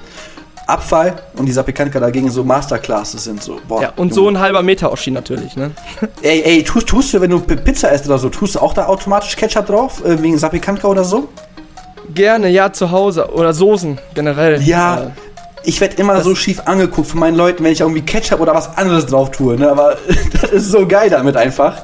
Abfall 0.67 1.15
und 1.37 1.45
die 1.45 1.53
Sapikantka 1.53 2.01
dagegen 2.01 2.31
so 2.31 2.43
Masterclasses 2.45 3.25
sind. 3.25 3.43
So, 3.43 3.61
boah, 3.69 3.83
Ja, 3.83 3.93
und 3.97 4.15
so 4.15 4.27
ein 4.27 4.39
halber 4.41 4.63
Meter 4.63 4.91
Oschi 4.91 5.11
natürlich, 5.11 5.55
ne? 5.57 5.73
Ey, 6.23 6.41
ey, 6.43 6.63
tust, 6.65 6.87
tust 6.89 7.13
du, 7.13 7.21
wenn 7.21 7.31
du 7.31 7.41
Pizza 7.41 7.91
isst 7.91 8.07
oder 8.07 8.17
so, 8.19 8.31
tust 8.31 8.55
du 8.55 8.61
auch 8.61 8.73
da 8.73 8.87
automatisch 8.87 9.37
Ketchup 9.37 9.67
drauf, 9.67 10.03
äh, 10.03 10.23
wegen 10.23 10.39
Sapikantka 10.39 10.89
oder 10.89 11.05
so? 11.05 11.29
Gerne, 12.15 12.49
ja, 12.49 12.73
zu 12.73 12.91
Hause. 12.91 13.31
Oder 13.33 13.53
Soßen 13.53 13.99
generell. 14.15 14.63
Ja, 14.63 15.03
Äh, 15.03 15.07
ich 15.65 15.81
werde 15.81 15.97
immer 15.97 16.21
so 16.23 16.35
schief 16.35 16.61
angeguckt 16.67 17.09
von 17.09 17.21
meinen 17.21 17.37
Leuten, 17.37 17.65
wenn 17.65 17.73
ich 17.73 17.81
irgendwie 17.81 18.03
Ketchup 18.03 18.41
oder 18.41 18.55
was 18.55 18.77
anderes 18.77 19.07
drauf 19.07 19.31
tue, 19.31 19.57
ne? 19.57 19.71
Aber 19.71 19.97
das 20.41 20.51
ist 20.51 20.71
so 20.71 20.87
geil 20.87 21.11
damit 21.11 21.37
einfach. 21.37 21.77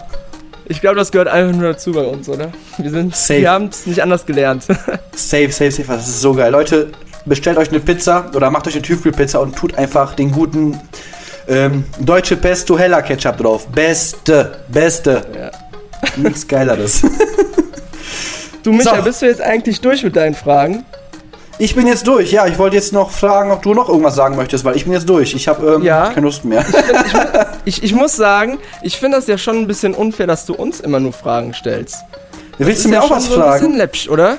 ich 0.66 0.80
glaube, 0.80 0.96
das 0.96 1.10
gehört 1.10 1.28
einfach 1.28 1.56
nur 1.56 1.72
dazu 1.72 1.92
bei 1.92 2.02
uns, 2.02 2.28
oder? 2.28 2.50
Wir, 2.78 2.90
sind, 2.90 3.14
Safe. 3.16 3.40
wir 3.40 3.50
haben 3.50 3.66
es 3.66 3.86
nicht 3.86 4.02
anders 4.02 4.26
gelernt. 4.26 4.64
Safe, 5.14 5.50
safe, 5.50 5.70
safe. 5.70 5.88
Das 5.88 6.08
ist 6.08 6.20
so 6.20 6.34
geil. 6.34 6.52
Leute, 6.52 6.90
bestellt 7.26 7.58
euch 7.58 7.70
eine 7.70 7.80
Pizza 7.80 8.30
oder 8.34 8.50
macht 8.50 8.66
euch 8.68 8.74
eine 8.74 8.82
Tiefkühlpizza 8.82 9.38
und 9.38 9.56
tut 9.56 9.76
einfach 9.76 10.14
den 10.14 10.30
guten 10.32 10.78
ähm, 11.48 11.84
deutsche 11.98 12.36
Pesto 12.36 12.78
Hella 12.78 13.02
Ketchup 13.02 13.38
drauf. 13.38 13.66
Beste, 13.68 14.58
beste. 14.68 15.22
Ja. 15.36 15.50
Nichts 16.16 16.46
geileres. 16.48 17.02
Du, 18.62 18.72
Micha, 18.72 18.96
So. 18.96 19.02
bist 19.02 19.22
du 19.22 19.26
jetzt 19.26 19.40
eigentlich 19.40 19.80
durch 19.80 20.02
mit 20.02 20.16
deinen 20.16 20.34
Fragen? 20.34 20.84
Ich 21.60 21.74
bin 21.74 21.86
jetzt 21.86 22.06
durch. 22.06 22.32
Ja, 22.32 22.46
ich 22.46 22.58
wollte 22.58 22.76
jetzt 22.76 22.92
noch 22.92 23.10
fragen, 23.10 23.50
ob 23.52 23.62
du 23.62 23.74
noch 23.74 23.88
irgendwas 23.88 24.14
sagen 24.14 24.34
möchtest, 24.36 24.64
weil 24.64 24.76
ich 24.76 24.84
bin 24.84 24.92
jetzt 24.94 25.08
durch. 25.08 25.34
Ich 25.34 25.46
habe 25.46 25.74
ähm, 25.74 25.82
Ja. 25.82 26.08
keine 26.10 26.26
Lust 26.26 26.44
mehr. 26.44 26.64
Ich, 27.66 27.82
ich 27.84 27.94
muss 27.94 28.16
sagen, 28.16 28.58
ich 28.82 28.96
finde 28.98 29.18
das 29.18 29.26
ja 29.26 29.36
schon 29.36 29.56
ein 29.58 29.66
bisschen 29.66 29.94
unfair, 29.94 30.26
dass 30.26 30.46
du 30.46 30.54
uns 30.54 30.80
immer 30.80 30.98
nur 31.00 31.12
Fragen 31.12 31.52
stellst. 31.52 31.96
Willst 32.58 32.78
Das 32.78 32.82
du 32.84 32.88
mir 32.88 32.94
ja 32.96 33.00
auch 33.02 33.10
was 33.10 33.26
so 33.26 33.34
ein 33.34 33.40
bisschen 33.40 33.58
fragen? 33.60 33.76
läppsch, 33.76 34.08
oder? 34.08 34.30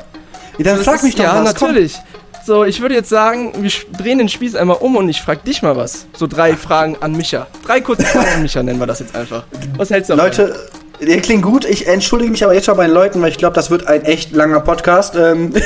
Ja, 0.57 0.63
dann 0.65 0.75
Das 0.77 0.83
frag 0.85 0.95
ist- 0.95 1.03
mich 1.03 1.15
doch 1.15 1.23
Ja, 1.23 1.43
was. 1.45 1.55
komm. 1.55 1.69
natürlich. 1.69 1.95
So, 2.43 2.63
ich 2.65 2.81
würde 2.81 2.95
jetzt 2.95 3.09
sagen, 3.09 3.53
wir 3.59 3.71
drehen 3.99 4.17
den 4.17 4.27
Spieß 4.27 4.55
einmal 4.55 4.77
um 4.77 4.95
und 4.95 5.07
ich 5.07 5.21
frag 5.21 5.43
dich 5.45 5.61
mal 5.61 5.77
was. 5.77 6.07
So 6.17 6.25
drei 6.25 6.55
Fragen 6.57 6.97
an 7.01 7.11
Micha. 7.11 7.45
Drei 7.67 7.81
kurze 7.81 8.03
Fragen 8.03 8.29
an 8.35 8.41
Micha 8.41 8.63
nennen 8.63 8.79
wir 8.79 8.87
das 8.87 8.99
jetzt 8.99 9.15
einfach. 9.15 9.43
Was 9.77 9.91
hältst 9.91 10.09
du 10.09 10.15
davon? 10.15 10.31
Leute, 10.47 10.59
ihr 10.99 11.21
klingt 11.21 11.43
gut. 11.43 11.65
Ich 11.65 11.85
entschuldige 11.87 12.31
mich 12.31 12.43
aber 12.43 12.55
jetzt 12.55 12.65
schon 12.65 12.77
bei 12.77 12.87
den 12.87 12.95
Leuten, 12.95 13.21
weil 13.21 13.29
ich 13.29 13.37
glaube, 13.37 13.53
das 13.53 13.69
wird 13.69 13.85
ein 13.85 14.01
echt 14.05 14.31
langer 14.33 14.59
Podcast. 14.61 15.15
Ähm, 15.15 15.53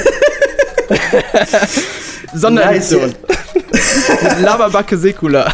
Sonderedition. 2.33 3.13
Laberbacke 4.41 4.97
Sekula. 4.97 5.51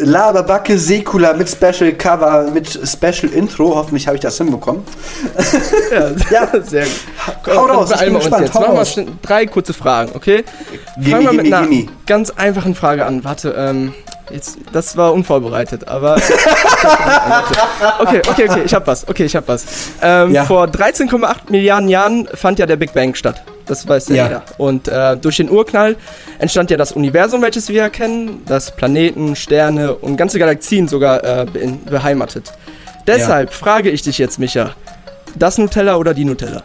Laberbacke 0.00 0.78
Sekula 0.78 1.32
mit 1.32 1.48
Special 1.48 1.92
Cover, 1.92 2.50
mit 2.52 2.68
Special 2.68 3.32
Intro. 3.32 3.74
Hoffentlich 3.74 4.06
habe 4.06 4.16
ich 4.16 4.22
das 4.22 4.36
hinbekommen. 4.38 4.82
ja, 5.90 6.10
Ja. 6.30 6.62
sehr 6.62 6.84
gut. 6.84 6.92
Hau 7.56 7.66
Dann 7.66 7.76
raus, 7.76 7.90
ich 7.92 8.00
bin 8.00 8.12
wir 8.12 8.18
gespannt. 8.20 8.44
jetzt. 8.44 8.54
Hau 8.54 8.60
Machen 8.60 8.72
wir 8.74 8.78
raus. 8.78 8.92
schnell 8.92 9.06
drei 9.22 9.46
kurze 9.46 9.72
Fragen, 9.74 10.12
okay? 10.14 10.44
Gimme, 10.98 11.10
Fangen 11.10 11.24
wir 11.26 11.32
mit 11.32 11.44
gimme, 11.44 11.56
einer 11.56 11.66
gimme. 11.66 11.88
ganz 12.06 12.30
einfachen 12.30 12.74
Frage 12.74 13.04
an. 13.06 13.24
Warte, 13.24 13.54
ähm, 13.56 13.94
jetzt, 14.30 14.58
das 14.72 14.96
war 14.96 15.12
unvorbereitet, 15.12 15.86
aber. 15.88 16.16
okay, 18.00 18.22
okay, 18.28 18.48
okay, 18.48 18.62
ich 18.64 18.74
hab 18.74 18.86
was. 18.86 19.06
Okay, 19.08 19.24
ich 19.24 19.36
hab 19.36 19.48
was. 19.48 19.64
Ähm, 20.02 20.32
Ja. 20.32 20.44
Vor 20.44 20.66
13,8 20.66 21.50
Milliarden 21.50 21.88
Jahren 21.88 22.26
fand 22.34 22.58
ja 22.58 22.66
der 22.66 22.76
Big 22.76 22.92
Bang 22.92 23.14
statt. 23.14 23.42
Das 23.66 23.88
weiß 23.88 24.08
ja, 24.08 24.14
Ja. 24.16 24.24
jeder. 24.24 24.42
Und 24.58 24.88
äh, 24.88 25.16
durch 25.16 25.38
den 25.38 25.48
Urknall 25.50 25.96
entstand 26.38 26.70
ja 26.70 26.76
das 26.76 26.92
Universum, 26.92 27.40
welches 27.42 27.68
wir 27.68 27.88
kennen, 27.90 28.42
das 28.46 28.74
Planeten, 28.74 29.36
Sterne 29.36 29.94
und 29.94 30.16
ganze 30.16 30.38
Galaxien 30.38 30.86
sogar 30.88 31.24
äh, 31.24 31.46
beheimatet. 31.88 32.52
Deshalb 33.06 33.52
frage 33.52 33.90
ich 33.90 34.02
dich 34.02 34.18
jetzt, 34.18 34.38
Micha, 34.38 34.70
das 35.36 35.58
Nutella 35.58 35.96
oder 35.96 36.14
die 36.14 36.24
Nutella? 36.24 36.62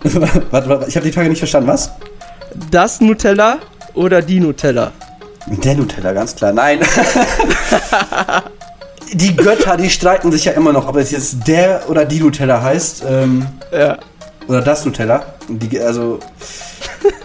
Warte, 0.50 0.68
warte, 0.68 0.88
ich 0.88 0.94
habe 0.94 1.04
die 1.06 1.12
Frage 1.12 1.28
nicht 1.28 1.40
verstanden. 1.40 1.68
Was? 1.68 1.90
Das 2.70 3.00
Nutella 3.00 3.58
oder 3.94 4.22
die 4.22 4.38
Nutella? 4.38 4.92
Der 5.50 5.74
Nutella, 5.74 6.12
ganz 6.12 6.36
klar. 6.36 6.52
Nein. 6.52 6.80
die 9.12 9.34
Götter, 9.34 9.76
die 9.76 9.90
streiten 9.90 10.30
sich 10.32 10.44
ja 10.44 10.52
immer 10.52 10.72
noch, 10.72 10.88
ob 10.88 10.96
es 10.96 11.10
jetzt 11.10 11.46
der 11.46 11.82
oder 11.88 12.04
die 12.04 12.20
Nutella 12.20 12.62
heißt. 12.62 13.04
Ähm, 13.08 13.46
Ja. 13.72 13.98
oder 14.46 14.60
das 14.62 14.84
Nutella. 14.84 15.24
Die, 15.48 15.78
also. 15.80 16.18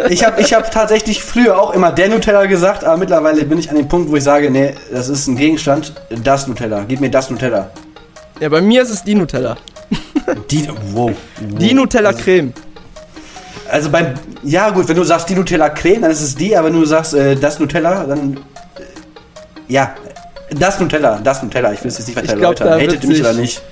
Ich 0.09 0.25
habe 0.25 0.41
ich 0.41 0.53
hab 0.53 0.71
tatsächlich 0.71 1.23
früher 1.23 1.59
auch 1.61 1.73
immer 1.73 1.91
der 1.91 2.09
Nutella 2.09 2.45
gesagt, 2.45 2.83
aber 2.83 2.97
mittlerweile 2.97 3.43
bin 3.45 3.57
ich 3.57 3.69
an 3.69 3.75
dem 3.75 3.87
Punkt, 3.87 4.09
wo 4.09 4.15
ich 4.15 4.23
sage, 4.23 4.49
nee, 4.49 4.73
das 4.91 5.09
ist 5.09 5.27
ein 5.27 5.35
Gegenstand. 5.35 5.93
Das 6.23 6.47
Nutella. 6.47 6.83
Gib 6.87 7.01
mir 7.01 7.11
das 7.11 7.29
Nutella. 7.29 7.69
Ja, 8.39 8.49
bei 8.49 8.61
mir 8.61 8.81
ist 8.83 8.89
es 8.89 9.03
die 9.03 9.15
Nutella. 9.15 9.57
Die, 10.49 10.67
wow. 10.93 11.11
Die 11.41 11.73
Nutella 11.73 12.13
Creme. 12.13 12.53
Also 13.73 13.89
beim, 13.89 14.13
ja 14.43 14.69
gut, 14.69 14.87
wenn 14.87 14.95
du 14.95 15.03
sagst 15.03 15.27
die 15.29 15.33
Nutella 15.33 15.69
Creme, 15.69 16.03
dann 16.03 16.11
ist 16.11 16.21
es 16.21 16.35
die, 16.35 16.55
aber 16.55 16.67
wenn 16.67 16.79
du 16.79 16.85
sagst 16.85 17.15
äh, 17.15 17.35
das 17.35 17.57
Nutella, 17.57 18.03
dann, 18.05 18.37
äh, 18.37 18.37
ja, 19.67 19.95
das 20.51 20.79
Nutella, 20.79 21.19
das 21.23 21.41
Nutella. 21.41 21.73
Ich 21.73 21.83
will 21.83 21.87
es 21.87 21.97
jetzt 21.97 22.07
nicht 22.07 22.15
weiter 22.15 22.33
Ich 22.33 22.39
glaub, 22.39 22.59
erläutern. 22.59 22.79
da 22.79 22.93
Hatet 22.93 23.07
mich 23.07 23.19
oder 23.19 23.33
nicht? 23.33 23.63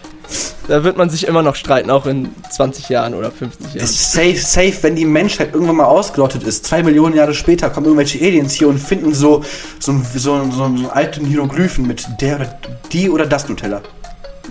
Da 0.68 0.84
wird 0.84 0.97
man 0.97 1.12
sich 1.12 1.28
immer 1.28 1.43
noch 1.43 1.54
streiten, 1.54 1.91
auch 1.91 2.08
in 2.08 2.30
20 2.49 2.89
Jahren 2.89 3.14
oder 3.14 3.30
50 3.30 3.76
Jahren. 3.76 3.84
Ist 3.84 4.12
safe, 4.12 4.38
safe, 4.38 4.74
wenn 4.82 4.95
die 4.95 5.06
Menschheit 5.06 5.54
irgendwann 5.54 5.76
mal 5.76 5.86
ausgerottet 5.86 6.41
ist. 6.45 6.66
Zwei 6.66 6.82
Millionen 6.82 7.16
Jahre 7.16 7.36
später 7.36 7.70
kommen 7.70 7.86
irgendwelche 7.86 8.26
Aliens 8.26 8.54
hier 8.54 8.70
und 8.70 8.80
finden 8.80 9.14
so, 9.14 9.43
so, 9.78 10.02
so, 10.16 10.20
so, 10.20 10.52
so 10.52 10.64
einen 10.64 10.88
alten 10.88 11.28
Hieroglyphen 11.28 11.86
mit 11.86 12.08
der 12.22 12.38
oder 12.38 12.60
die 12.91 13.08
oder 13.08 13.28
das 13.28 13.47
Nutella. 13.47 13.84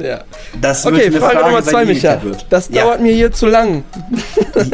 Ja. 0.01 0.21
Das 0.61 0.85
Okay, 0.87 1.13
wird 1.13 1.23
eine 1.23 1.33
Frage, 1.33 1.47
Nummer 1.47 1.63
sein, 1.63 1.73
zwei, 1.73 1.85
Micha. 1.85 2.23
wird. 2.23 2.47
Das 2.51 2.69
Ja. 2.71 2.85
dauert 2.85 3.01
mir 3.01 3.13
hier 3.13 3.31
zu 3.33 3.47
lang. 3.47 3.85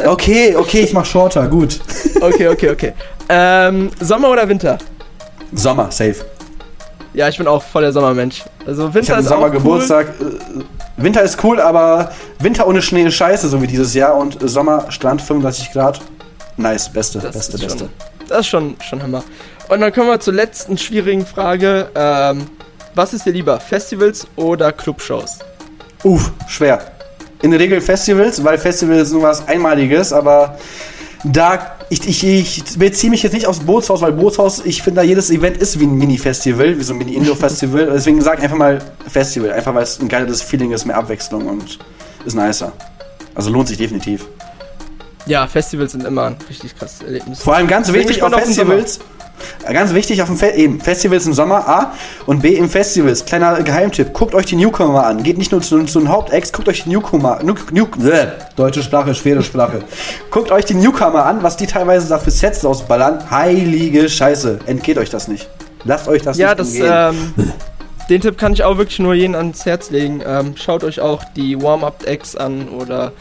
Okay, 0.05 0.55
okay, 0.55 0.81
ich 0.81 0.93
mach 0.93 1.05
shorter, 1.05 1.47
gut. 1.47 1.79
Okay, 2.21 2.47
okay, 2.47 2.69
okay. 2.71 2.93
Ähm, 3.29 3.89
Sommer 3.99 4.29
oder 4.29 4.47
Winter? 4.47 4.77
Sommer, 5.53 5.91
safe. 5.91 6.15
Ja, 7.13 7.27
ich 7.29 7.37
bin 7.37 7.47
auch 7.47 7.63
voll 7.63 7.81
der 7.83 7.91
Sommermensch. 7.91 8.43
Also 8.65 8.89
Ich 8.89 8.93
Winter 8.93 9.13
habe 9.13 9.21
ist 9.23 9.29
Sommer 9.29 9.47
auch 9.47 9.51
Geburtstag. 9.51 10.07
Äh, 10.19 10.63
Winter 11.01 11.21
ist 11.23 11.43
cool, 11.43 11.59
aber 11.59 12.11
Winter 12.39 12.67
ohne 12.67 12.81
Schnee 12.81 13.03
ist 13.03 13.15
scheiße, 13.15 13.47
so 13.47 13.61
wie 13.61 13.67
dieses 13.67 13.93
Jahr. 13.93 14.15
Und 14.15 14.41
äh, 14.41 14.47
Sommer, 14.47 14.85
Strand, 14.91 15.21
35 15.21 15.71
Grad. 15.71 15.99
Nice, 16.57 16.89
beste, 16.89 17.19
Cool. 17.19 17.25
Das 17.25 17.33
beste, 17.49 17.57
beste. 17.57 17.79
schon, 17.79 17.89
das 18.27 18.39
ist 18.41 18.47
schon, 18.47 18.75
schon 18.87 19.01
Hammer. 19.03 19.23
Und 19.69 19.81
dann 19.81 19.91
kommen 19.93 20.07
wir 20.07 20.19
zur 20.19 20.33
letzten 20.33 20.77
schwierigen 20.77 21.25
Frage. 21.25 21.89
Ähm, 21.95 22.47
was 22.97 23.13
ist 23.13 23.25
dir 23.25 23.31
lieber, 23.31 23.59
Festivals 23.59 24.27
oder 24.35 24.71
Clubshows? 24.71 25.39
Uff, 26.03 26.31
schwer. 26.47 26.91
In 27.41 27.51
der 27.51 27.59
Regel 27.59 27.79
Festivals, 27.79 28.43
weil 28.43 28.57
Festivals 28.57 29.09
sind 29.09 29.21
was 29.21 29.47
Einmaliges, 29.47 30.11
aber 30.11 30.57
da, 31.23 31.77
ich, 31.89 32.07
ich, 32.07 32.23
ich 32.23 32.77
beziehe 32.77 33.11
mich 33.11 33.23
jetzt 33.23 33.33
nicht 33.33 33.45
aufs 33.45 33.59
Bootshaus, 33.59 34.01
weil 34.01 34.13
Bootshaus, 34.13 34.65
ich 34.65 34.81
finde, 34.81 35.01
da 35.01 35.03
jedes 35.03 35.29
Event 35.29 35.57
ist 35.57 35.79
wie 35.79 35.85
ein 35.85 35.95
Mini-Festival, 35.95 36.77
wie 36.79 36.83
so 36.83 36.93
ein 36.93 36.97
Mini-Indoor-Festival. 36.97 37.85
Deswegen 37.93 38.21
sage 38.21 38.39
ich 38.39 38.43
einfach 38.45 38.57
mal 38.57 38.79
Festival, 39.07 39.51
einfach 39.51 39.73
weil 39.73 39.83
es 39.83 39.99
ein 39.99 40.07
geiles 40.07 40.41
Feeling 40.41 40.71
ist, 40.71 40.85
mehr 40.85 40.97
Abwechslung 40.97 41.47
und 41.47 41.79
ist 42.25 42.35
nicer. 42.35 42.71
Also 43.35 43.51
lohnt 43.51 43.67
sich 43.67 43.77
definitiv. 43.77 44.25
Ja, 45.27 45.45
Festivals 45.45 45.91
sind 45.91 46.05
immer 46.05 46.25
ein 46.25 46.37
richtig 46.49 46.75
krasses 46.75 47.01
Erlebnis. 47.01 47.41
Vor 47.41 47.55
allem 47.55 47.67
ganz 47.67 47.91
wichtig 47.91 48.23
auf 48.23 48.33
auf 48.33 48.41
Festivals. 48.41 48.97
äh, 48.97 49.01
Ganz 49.71 49.93
wichtig 49.93 50.21
auf 50.21 50.27
dem 50.27 50.37
Fe 50.37 50.51
eben, 50.55 50.79
Festivals 50.79 51.25
im 51.25 51.33
Sommer 51.33 51.67
A 51.67 51.93
und 52.25 52.41
B 52.41 52.55
im 52.55 52.69
Festivals. 52.69 53.25
Kleiner 53.25 53.61
Geheimtipp, 53.61 54.13
guckt 54.13 54.33
euch 54.33 54.45
die 54.45 54.55
Newcomer 54.55 55.05
an. 55.05 55.23
Geht 55.23 55.37
nicht 55.37 55.51
nur 55.51 55.61
zu, 55.61 55.83
zu 55.85 55.99
den 55.99 56.09
Hauptex, 56.09 56.51
guckt 56.51 56.67
euch 56.69 56.83
die 56.83 56.89
Newcomer 56.89 57.39
New, 57.43 57.53
New, 57.71 57.85
äh, 58.07 58.27
Deutsche 58.55 58.81
Sprache, 58.83 59.13
schwere 59.13 59.43
Sprache. 59.43 59.81
guckt 60.31 60.51
euch 60.51 60.65
die 60.65 60.73
Newcomer 60.75 61.25
an, 61.25 61.43
was 61.43 61.57
die 61.57 61.67
teilweise 61.67 62.07
da 62.09 62.17
für 62.19 62.31
Sets 62.31 62.63
ausballern. 62.65 63.29
Heilige 63.29 64.09
Scheiße. 64.09 64.59
Entgeht 64.65 64.97
euch 64.97 65.09
das 65.09 65.27
nicht. 65.27 65.49
Lasst 65.83 66.07
euch 66.07 66.21
das 66.21 66.37
Ja, 66.37 66.49
nicht 66.49 66.59
das, 66.59 66.73
entgehen. 66.73 67.33
ähm, 67.37 67.53
den 68.09 68.21
Tipp 68.21 68.37
kann 68.37 68.53
ich 68.53 68.63
auch 68.63 68.77
wirklich 68.77 68.99
nur 68.99 69.13
jedem 69.13 69.35
ans 69.35 69.65
Herz 69.65 69.89
legen. 69.89 70.21
Ähm, 70.25 70.55
schaut 70.55 70.83
euch 70.83 70.99
auch 71.01 71.23
die 71.35 71.61
Warm-Up-Acts 71.61 72.35
an 72.35 72.69
oder 72.69 73.11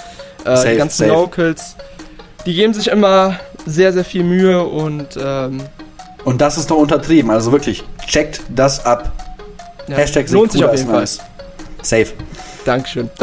äh, 0.45 0.57
Safe, 0.57 0.71
die 0.71 0.77
ganzen 0.77 0.99
safe. 0.99 1.11
Locals. 1.11 1.77
Die 2.47 2.55
geben 2.55 2.73
sich 2.73 2.87
immer 2.89 3.39
sehr, 3.67 3.93
sehr 3.93 4.05
viel 4.05 4.23
Mühe 4.23 4.63
und 4.63 5.19
ähm, 5.21 5.61
Und 6.27 6.41
das 6.41 6.59
ist 6.59 6.71
doch 6.71 6.77
untertrieben. 6.77 7.31
Also 7.31 7.53
wirklich, 7.53 7.85
checkt 8.07 8.43
das 8.49 8.85
ab. 8.85 9.13
ja, 9.87 9.97
Hashtag 9.97 10.29
lohnt 10.31 10.53
sich 10.53 10.65
auf 10.65 10.75
jeden 10.75 10.89
Fall. 10.89 11.01
nice. 11.01 11.21
Safe. 11.83 12.09
Dankeschön. 12.65 13.09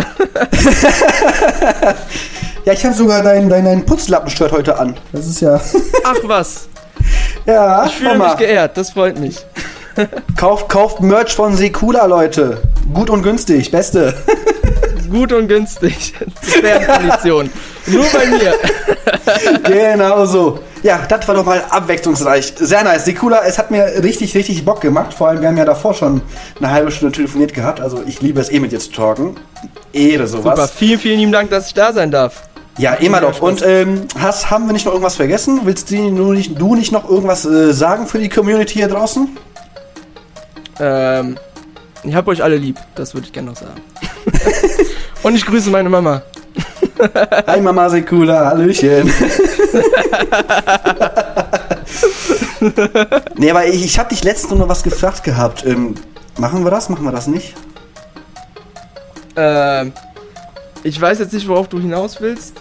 Ja, 2.65 2.71
ich 2.71 2.85
habe 2.85 2.95
sogar 2.95 3.21
dein, 3.21 3.49
dein, 3.49 3.65
dein 3.65 3.85
Putzlappenshirt 3.85 4.53
heute 4.53 4.79
an. 4.79 4.95
Das 5.11 5.27
ist 5.27 5.41
ja. 5.41 5.59
Ach 6.05 6.15
was, 6.23 6.69
ja, 7.45 7.85
ich 7.85 7.91
fühle 7.93 8.17
mich 8.17 8.37
geehrt, 8.37 8.77
das 8.77 8.91
freut 8.91 9.19
mich. 9.19 9.45
Kauft, 10.37 10.69
kauft 10.69 11.01
Merch 11.01 11.35
von 11.35 11.57
Sekula, 11.57 12.05
Leute. 12.05 12.61
Gut 12.93 13.09
und 13.09 13.21
günstig, 13.21 13.69
beste. 13.69 14.15
Gut 15.11 15.33
und 15.33 15.49
günstig. 15.49 16.13
Konditionen. 16.87 17.51
Nur 17.85 18.05
bei 18.05 18.25
mir. 18.27 18.55
genau 19.63 20.25
so. 20.25 20.59
Ja, 20.83 20.99
das 21.07 21.27
war 21.27 21.35
doch 21.35 21.45
mal 21.45 21.63
abwechslungsreich. 21.69 22.53
Sehr 22.57 22.83
nice. 22.83 23.05
Sekula, 23.05 23.41
es 23.45 23.57
hat 23.57 23.71
mir 23.71 24.03
richtig, 24.03 24.35
richtig 24.35 24.65
Bock 24.65 24.81
gemacht. 24.81 25.13
Vor 25.13 25.29
allem, 25.29 25.41
wir 25.41 25.47
haben 25.47 25.57
ja 25.57 25.65
davor 25.65 25.93
schon 25.93 26.21
eine 26.59 26.71
halbe 26.71 26.91
Stunde 26.91 27.15
telefoniert 27.15 27.53
gehabt. 27.53 27.79
Also 27.79 28.03
ich 28.05 28.21
liebe 28.21 28.41
es 28.41 28.51
eh 28.51 28.59
mit 28.59 28.71
dir 28.71 28.79
zu 28.79 28.91
talken. 28.91 29.37
Ehre 29.93 30.27
sowas. 30.27 30.57
Super, 30.57 30.67
vielen, 30.67 30.99
vielen 30.99 31.19
lieben 31.19 31.31
Dank, 31.31 31.49
dass 31.49 31.67
ich 31.67 31.73
da 31.73 31.93
sein 31.93 32.11
darf. 32.11 32.43
Ja, 32.77 32.93
immer 32.95 33.21
doch. 33.21 33.41
Und 33.41 33.63
ähm, 33.65 34.07
hast, 34.19 34.49
haben 34.49 34.65
wir 34.65 34.73
nicht 34.73 34.85
noch 34.85 34.93
irgendwas 34.93 35.15
vergessen? 35.15 35.61
Willst 35.63 35.91
du 35.91 35.95
nicht, 35.95 36.59
du 36.59 36.75
nicht 36.75 36.91
noch 36.91 37.07
irgendwas 37.07 37.45
äh, 37.45 37.71
sagen 37.71 38.07
für 38.07 38.19
die 38.19 38.29
Community 38.29 38.73
hier 38.75 38.87
draußen? 38.87 39.37
Ähm, 40.79 41.37
ich 42.03 42.15
hab 42.15 42.27
euch 42.27 42.43
alle 42.43 42.57
lieb, 42.57 42.77
das 42.95 43.13
würde 43.13 43.27
ich 43.27 43.33
gerne 43.33 43.51
noch 43.51 43.57
sagen. 43.57 43.79
und 45.23 45.35
ich 45.35 45.45
grüße 45.45 45.69
meine 45.69 45.89
Mama. 45.89 46.23
Hi 47.47 47.61
Mama 47.61 47.89
Sekula, 47.89 48.45
Hallöchen. 48.47 49.11
nee, 53.37 53.51
aber 53.51 53.65
ich, 53.67 53.83
ich 53.85 53.99
habe 53.99 54.09
dich 54.09 54.23
letztens 54.23 54.53
noch 54.59 54.69
was 54.69 54.83
gefragt 54.83 55.23
gehabt. 55.23 55.65
Ähm, 55.65 55.95
machen 56.37 56.63
wir 56.63 56.71
das? 56.71 56.89
Machen 56.89 57.03
wir 57.05 57.11
das 57.11 57.27
nicht? 57.27 57.53
Ähm, 59.35 59.91
ich 60.83 60.99
weiß 60.99 61.19
jetzt 61.19 61.33
nicht, 61.33 61.47
worauf 61.47 61.67
du 61.67 61.79
hinaus 61.79 62.21
willst. 62.21 62.55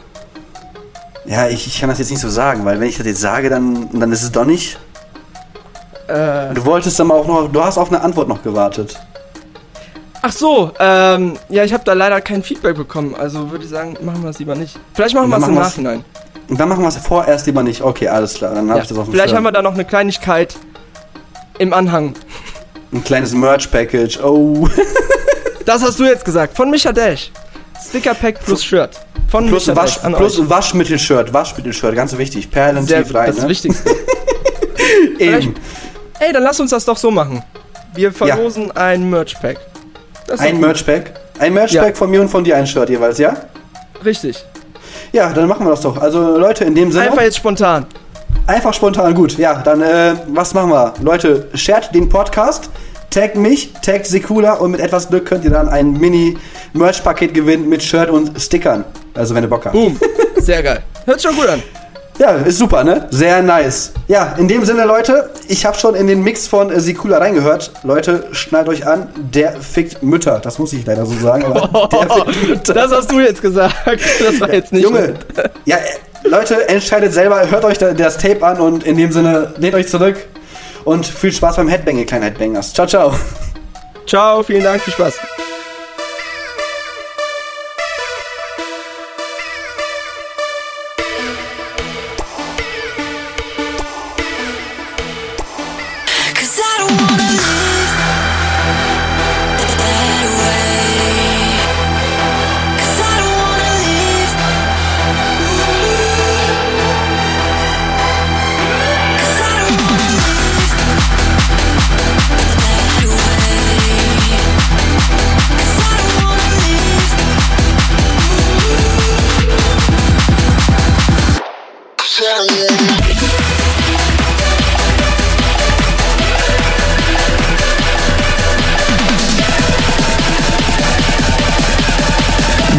Ja, 1.25 1.47
ich, 1.49 1.67
ich 1.67 1.81
kann 1.81 1.89
das 1.89 1.99
jetzt 1.99 2.11
nicht 2.11 2.21
so 2.21 2.29
sagen, 2.29 2.65
weil 2.65 2.81
wenn 2.81 2.89
ich 2.89 2.97
das 2.97 3.07
jetzt 3.07 3.21
sage, 3.21 3.49
dann, 3.49 3.89
dann 3.93 4.11
ist 4.13 4.23
es 4.23 4.33
doch 4.33 4.45
nicht. 4.45 4.79
Äh, 6.09 6.53
Du 6.55 6.65
wolltest 6.65 6.99
dann 6.99 7.11
auch 7.11 7.27
noch, 7.27 7.51
du 7.53 7.63
hast 7.63 7.79
auf 7.79 7.89
eine 7.89 8.01
Antwort 8.01 8.29
noch 8.29 8.43
gewartet. 8.43 8.99
Ach 10.23 10.33
so, 10.33 10.71
ähm, 10.79 11.37
ja, 11.49 11.65
ich 11.65 11.73
habe 11.73 11.85
da 11.85 11.93
leider 11.93 12.21
kein 12.21 12.43
Feedback 12.43 12.77
bekommen, 12.77 13.15
also 13.15 13.51
würde 13.51 13.65
ich 13.65 13.71
sagen, 13.71 13.97
machen 14.03 14.23
wir 14.23 14.31
es 14.31 14.39
lieber 14.39 14.55
nicht. 14.55 14.79
Vielleicht 14.95 15.15
machen 15.15 15.29
wir 15.31 15.39
es 15.39 15.47
im 15.49 15.55
Nachhinein. 15.55 16.05
Und 16.49 16.59
dann 16.61 16.69
machen 16.69 16.83
wir 16.83 16.89
es 16.89 16.97
vorerst 16.97 17.47
lieber 17.47 17.63
nicht. 17.63 17.83
Okay, 17.83 18.09
alles 18.09 18.35
klar, 18.35 18.55
dann 18.55 18.69
habe 18.69 18.79
Ja, 18.79 18.83
ich 18.83 18.89
das 18.89 18.99
auf 18.99 19.05
dem 19.07 19.13
vielleicht 19.13 19.29
Schirm. 19.31 19.37
haben 19.39 19.45
wir 19.45 19.53
da 19.53 19.63
noch 19.63 19.75
eine 19.75 19.85
Kleinigkeit 19.85 20.57
im 21.59 21.73
Anhang. 21.73 22.15
Ein 22.93 23.05
kleines 23.05 23.33
Merch-Package. 23.35 24.21
Oh. 24.23 24.69
Das 25.65 25.81
hast 25.81 26.01
du 26.01 26.05
jetzt 26.05 26.25
gesagt, 26.25 26.57
von 26.57 26.71
Micha 26.71 26.91
Dash. 26.91 27.31
Sticker 27.89 28.15
Pack 28.15 28.45
plus 28.45 28.65
Shirt. 28.65 29.01
Von 29.31 29.47
Plus, 29.47 29.69
Micha 29.69 29.81
Wasch, 29.81 30.01
Dash 30.01 30.13
plus. 30.17 30.51
Waschmittelshirt. 30.51 31.33
Waschmittelshirt, 31.33 31.95
ganz 31.95 32.19
wichtig. 32.19 32.51
Perlen 32.51 32.85
Sehr, 32.85 33.05
tief 33.05 33.15
rein. 33.15 33.27
das 33.29 33.43
ne? 33.45 33.49
Wichtigste. 33.49 33.95
Eben. 35.21 35.55
Ey, 36.19 36.33
dann 36.33 36.43
lass 36.43 36.59
uns 36.59 36.71
das 36.71 36.85
doch 36.85 36.97
so 36.97 37.13
machen. 37.13 37.45
Wir 37.95 38.11
verlosen 38.13 38.73
ein 38.73 39.09
Merch-Pack. 39.09 39.59
Ein. 40.41 40.61
Merch-Pack. 40.61 41.13
Ein 41.39 41.55
Merch-Pack 41.55 41.89
Ja. 41.91 41.95
von 41.95 42.11
mir 42.11 42.21
und 42.21 42.29
von 42.29 42.45
dir 42.45 42.57
ein 42.57 42.67
Shirt 42.67 42.89
jeweils, 42.91 43.19
ja? 43.19 43.35
Richtig. 44.05 44.45
Ja, 45.13 45.33
dann 45.33 45.47
machen 45.49 45.67
wir 45.67 45.71
das 45.71 45.81
doch. 45.81 46.01
Also 46.01 46.39
Leute, 46.39 46.65
in 46.65 46.75
dem 46.75 46.91
Sinne. 46.91 47.07
Einfach 47.07 47.23
jetzt 47.23 47.37
spontan. 47.37 47.87
Einfach 48.47 48.73
spontan 48.75 49.15
gut. 49.15 49.37
Ja, 49.39 49.55
dann, 49.63 49.81
äh, 49.83 50.15
was 50.29 50.55
machen 50.55 50.71
wir? 50.71 50.95
Leute, 51.03 51.49
shared 51.55 51.95
den 51.95 52.09
Podcast, 52.09 52.71
taggt 53.11 53.37
mich, 53.37 53.73
taggt 53.85 54.07
Sekula 54.07 54.55
und 54.55 54.71
mit 54.73 54.81
etwas 54.81 55.09
Glück 55.09 55.27
könnt 55.27 55.45
ihr 55.45 55.51
dann 55.51 55.69
ein 55.69 55.93
Mini-Merch-Paket 55.93 57.35
gewinnen 57.35 57.69
mit 57.69 57.83
Shirt 57.83 58.09
und 58.11 58.41
Stickern. 58.41 58.85
Also, 59.15 59.35
wenn 59.35 59.45
ihr 59.45 59.51
Bock 59.51 59.65
habt. 59.67 59.75
Boom. 59.75 59.99
Sehr 60.37 60.63
geil. 60.63 60.81
Hört 61.05 61.21
schon 61.23 61.37
gut 61.37 61.47
an. 61.49 61.63
Ja, 62.23 62.35
ist 62.35 62.59
super, 62.59 62.85
ne? 62.85 63.09
Sehr 63.11 63.43
nice. 63.43 63.91
Ja, 64.07 64.37
in 64.39 64.47
dem 64.47 64.65
Sinne, 64.65 64.85
Leute, 64.85 65.31
ich 65.49 65.67
habe 65.67 65.77
schon 65.77 65.97
in 65.97 66.07
den 66.07 66.23
Mix 66.23 66.47
von 66.47 66.71
äh, 66.71 66.79
Sekula 66.79 67.19
reingehört. 67.19 67.73
Leute, 67.83 68.27
schnallt 68.31 68.69
euch 68.69 68.87
an, 68.87 69.09
der 69.17 69.61
fickt 69.61 70.05
Mütter. 70.05 70.39
Das 70.39 70.61
muss 70.61 70.73
ich 70.73 70.87
leider 70.87 71.05
so 71.05 71.19
sagen, 71.19 71.45
aber 71.47 71.89
der 71.93 72.09
fickt 72.09 72.49
Mütter. 72.49 72.75
Das 72.75 72.93
hast 72.93 73.11
du 73.11 73.19
jetzt 73.19 73.43
gesagt. 73.43 73.75
Das 74.21 74.41
war 74.41 74.53
jetzt 74.53 74.73
nicht. 74.73 74.85
Junge, 74.85 75.15
ja, 75.65 75.79
Leute, 76.23 76.69
entscheidet 76.69 77.13
selber, 77.13 77.51
hört 77.51 77.65
euch 77.65 77.79
da, 77.79 77.93
das 77.93 78.19
Tape 78.19 78.47
an 78.47 78.61
und 78.61 78.85
in 78.85 78.97
dem 78.97 79.11
Sinne, 79.11 79.53
lehnt 79.59 79.75
euch 79.75 79.89
zurück 79.89 80.17
und 80.85 81.05
viel 81.05 81.33
Spaß 81.33 81.57
beim 81.57 81.67
Headbang, 81.67 81.99
ihr 81.99 82.07
kleinen 82.07 82.23
Headbangers. 82.23 82.73
Ciao, 82.73 82.87
ciao. 82.87 83.13
Ciao, 84.07 84.45
vielen 84.45 84.63
Dank, 84.63 84.81
viel 84.83 84.93
Spaß. 84.93 85.15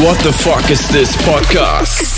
What 0.03 0.17
the 0.23 0.33
fuck 0.33 0.71
is 0.71 0.87
this 0.87 1.15
podcast? 1.15 2.12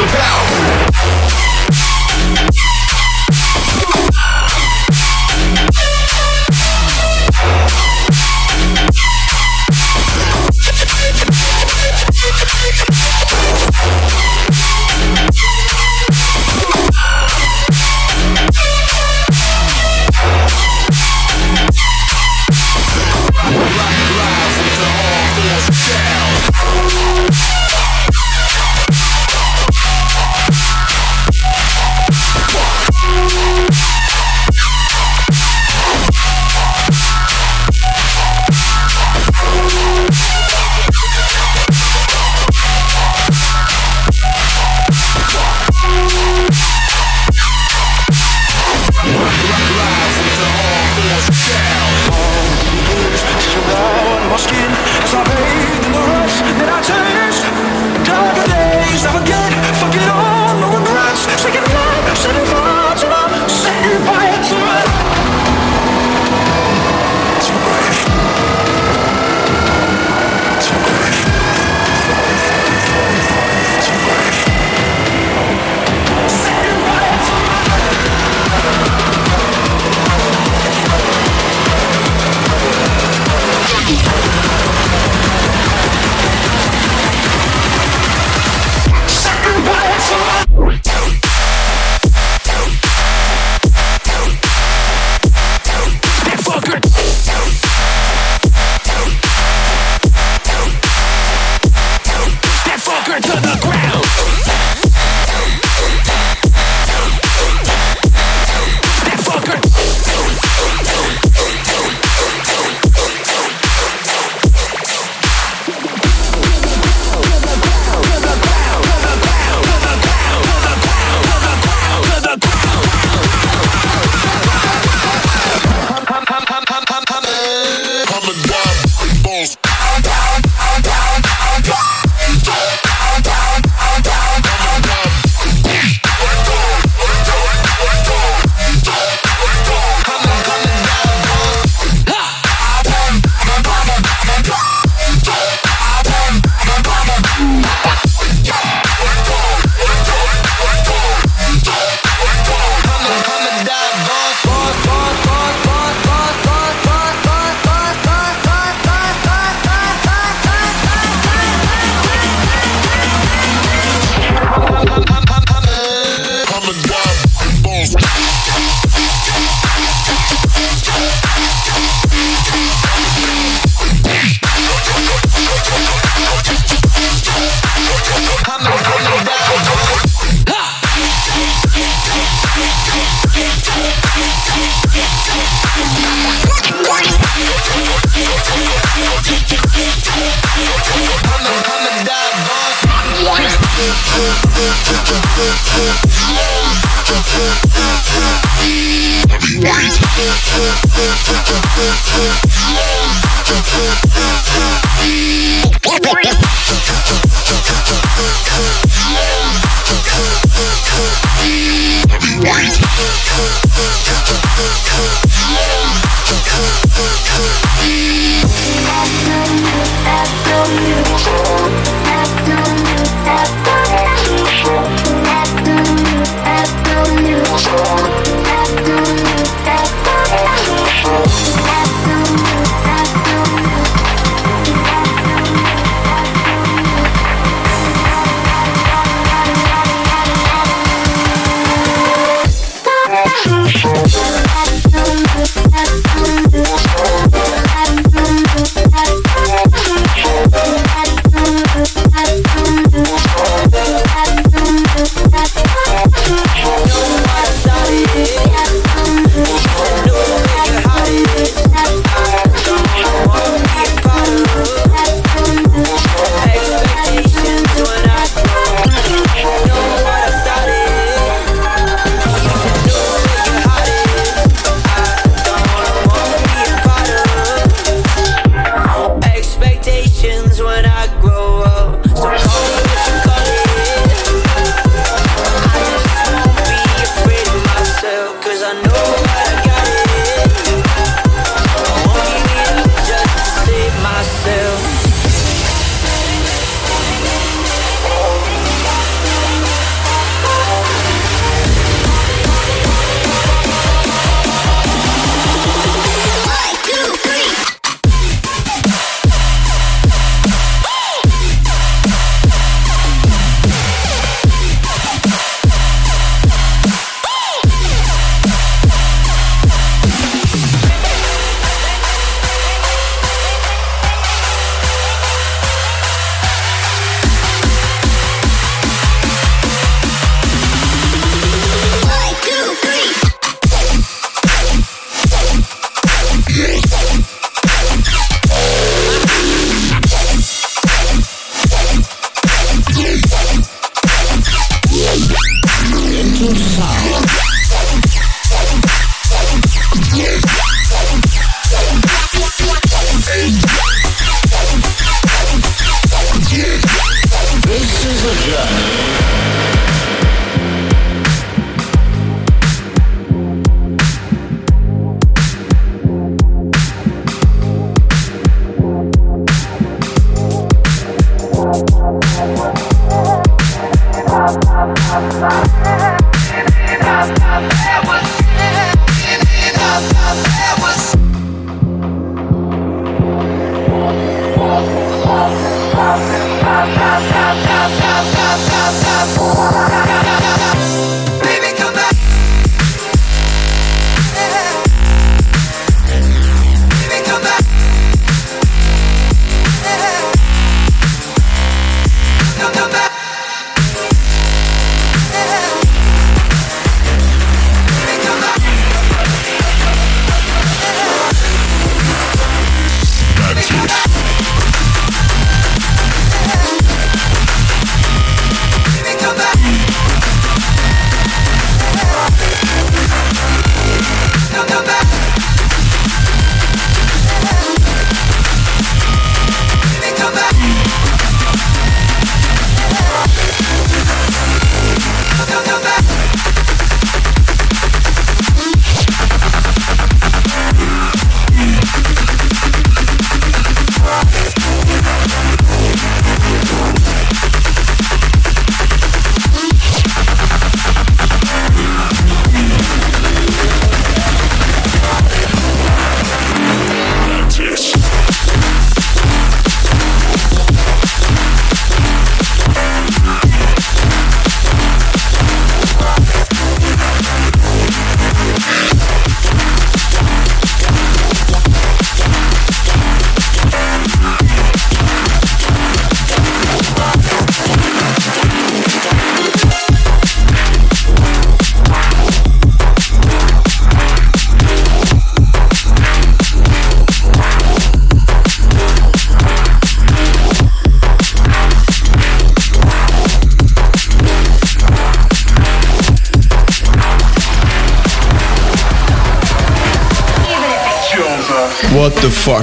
About. 0.00 0.88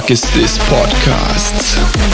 Fuck 0.00 0.10
is 0.10 0.20
this 0.34 0.58
podcast? 0.58 2.05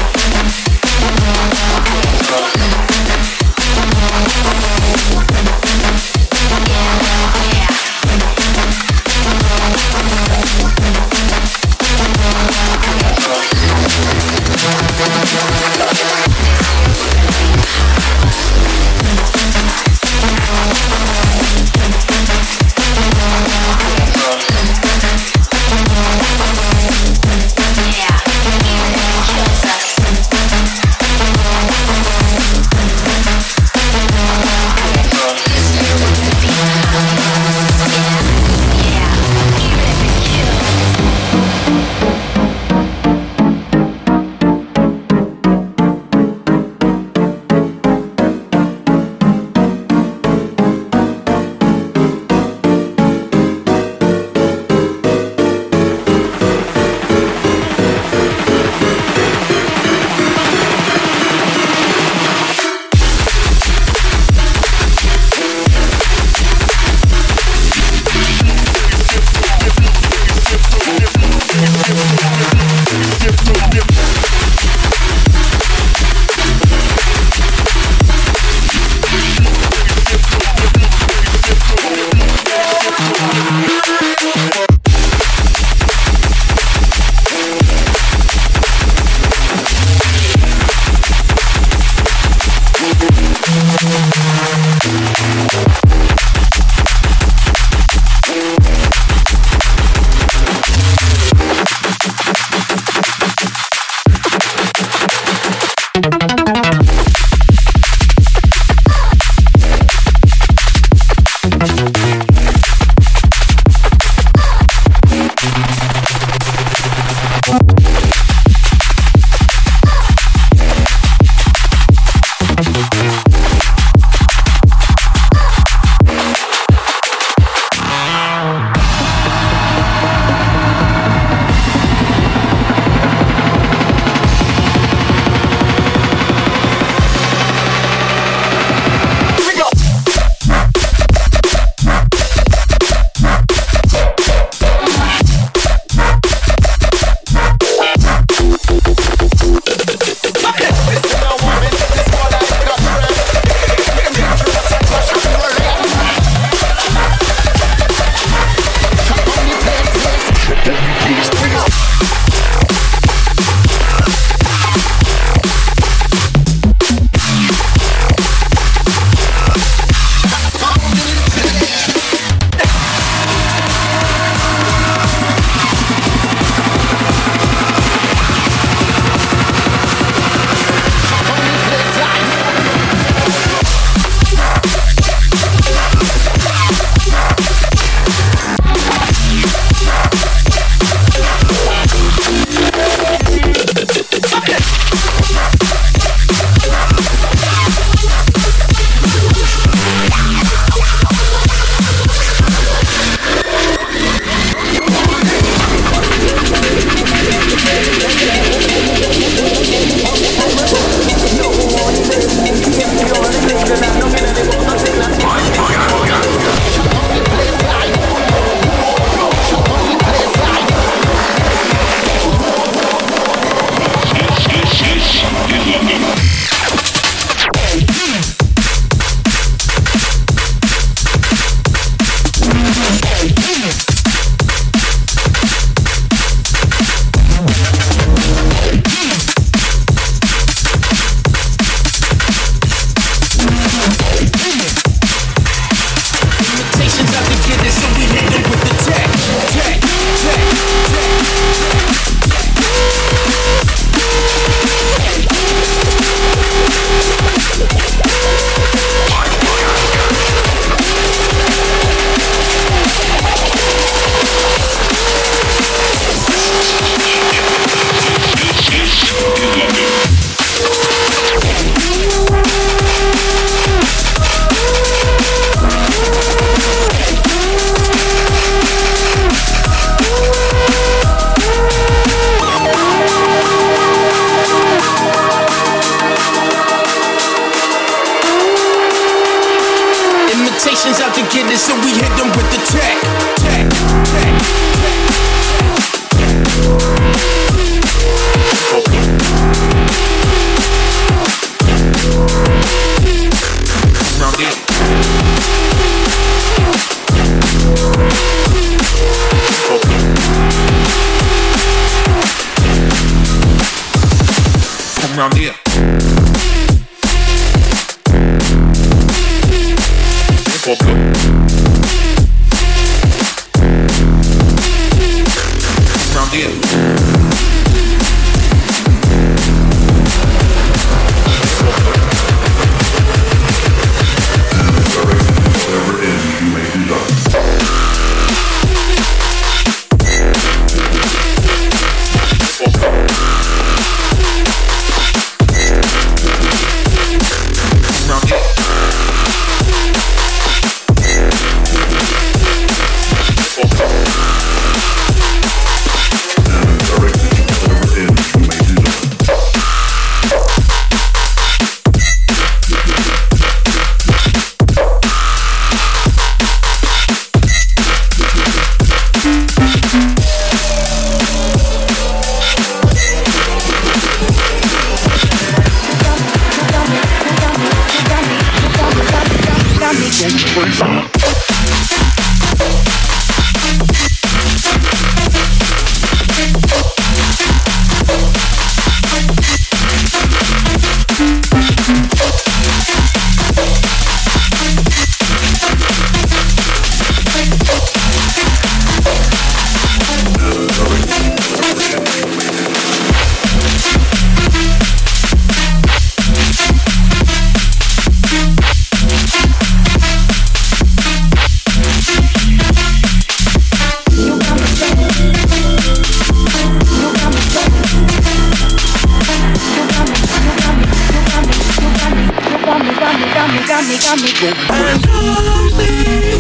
got 424.17 424.23
me 424.23 424.33
going 424.41 424.55
crazy. 424.67 425.73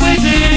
I'm. 0.00 0.51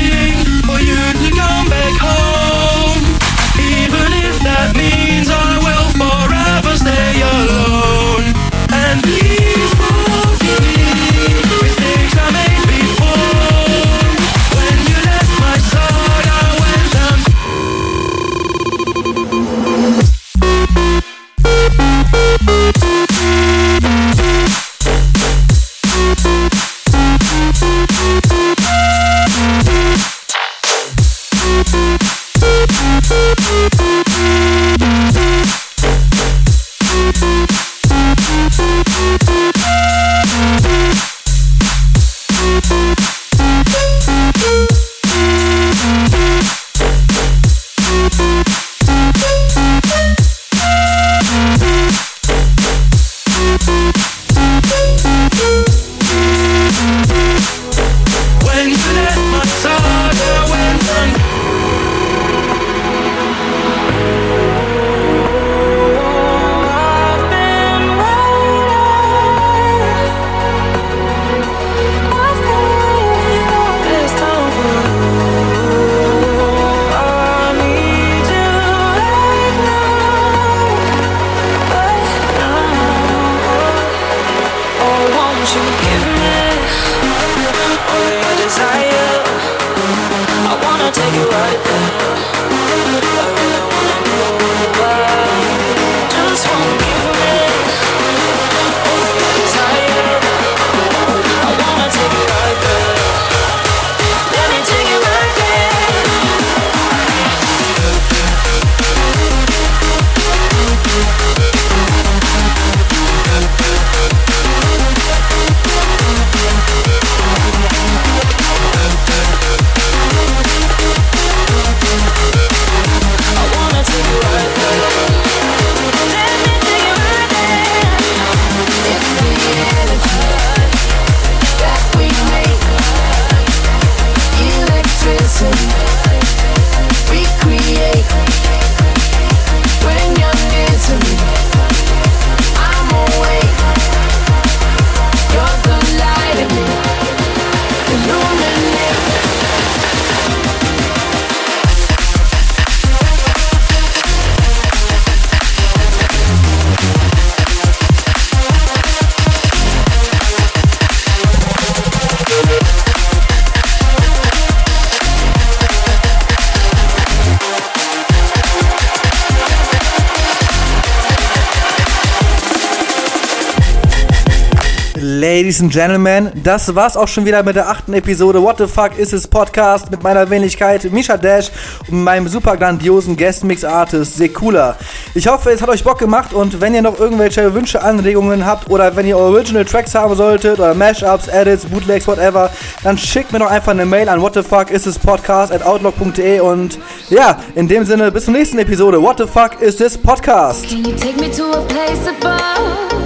Ladies 175.56 175.62
and 175.62 175.72
Gentlemen, 175.72 176.32
das 176.44 176.76
war's 176.76 176.98
auch 176.98 177.08
schon 177.08 177.24
wieder 177.24 177.42
mit 177.42 177.56
der 177.56 177.70
achten 177.70 177.94
Episode 177.94 178.42
What 178.42 178.58
the 178.58 178.68
Fuck 178.68 178.98
is 178.98 179.12
this 179.12 179.26
Podcast 179.26 179.90
mit 179.90 180.04
meiner 180.04 180.30
Wenigkeit 180.30 180.92
Misha 180.92 181.16
Dash 181.16 181.50
und 181.90 182.04
meinem 182.04 182.28
super 182.28 182.58
grandiosen 182.58 183.16
Guest 183.16 183.46
Mix 183.46 183.64
Artist 183.64 184.18
Sekula. 184.18 184.76
Ich 185.14 185.28
hoffe, 185.28 185.52
es 185.52 185.62
hat 185.62 185.70
euch 185.70 185.82
Bock 185.82 185.98
gemacht 185.98 186.34
und 186.34 186.60
wenn 186.60 186.74
ihr 186.74 186.82
noch 186.82 187.00
irgendwelche 187.00 187.54
Wünsche, 187.54 187.82
Anregungen 187.82 188.46
habt 188.46 188.70
oder 188.70 188.98
wenn 188.98 189.08
ihr 189.08 189.18
Original 189.18 189.64
Tracks 189.64 189.96
haben 189.96 190.14
solltet 190.16 190.60
oder 190.60 190.74
Mashups, 190.74 191.30
Edits, 191.30 191.66
Bootlegs, 191.66 192.06
whatever, 192.06 192.50
dann 192.84 192.98
schickt 192.98 193.32
mir 193.32 193.40
doch 193.40 193.50
einfach 193.50 193.72
eine 193.72 193.86
Mail 193.86 194.10
an 194.10 194.22
what 194.22 194.34
the 194.34 194.44
fuck 194.44 194.70
is 194.72 194.84
this 194.84 195.00
podcast 195.00 195.54
at 195.54 195.66
outlook.de 195.66 196.42
und 196.42 196.78
ja, 197.10 197.40
in 197.56 197.70
dem 197.70 197.86
Sinne, 197.86 198.12
bis 198.12 198.26
zur 198.26 198.34
nächsten 198.34 198.60
Episode 198.60 199.02
What 199.02 199.20
the 199.20 199.28
fuck 199.28 199.62
is 199.62 199.78
this 199.78 199.98
Podcast? 199.98 200.68
Can 200.68 200.84
you 200.84 200.92
take 200.98 201.18
me 201.18 201.32
to 201.32 201.44
a 201.54 201.62
place 201.62 202.06
above? 202.10 203.06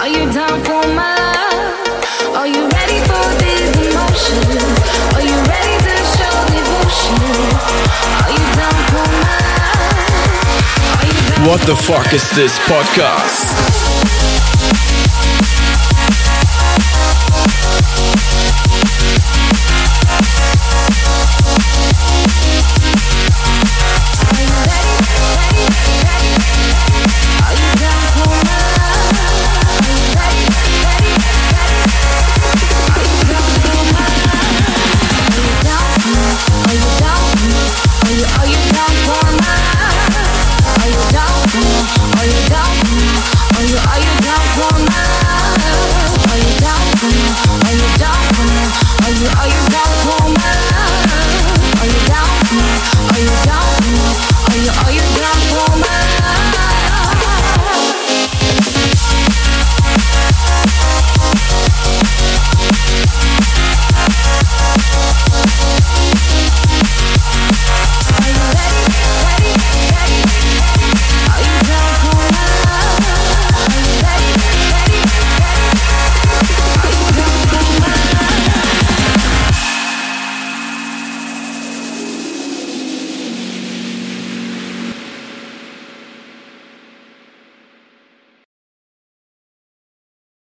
Are 0.00 0.08
you 0.08 0.24
down 0.32 0.62
for 0.64 0.86
my 0.94 1.16
love? 1.16 1.35
What 11.46 11.60
the 11.60 11.76
fuck 11.76 12.12
is 12.12 12.28
this 12.32 12.58
podcast? 12.58 13.75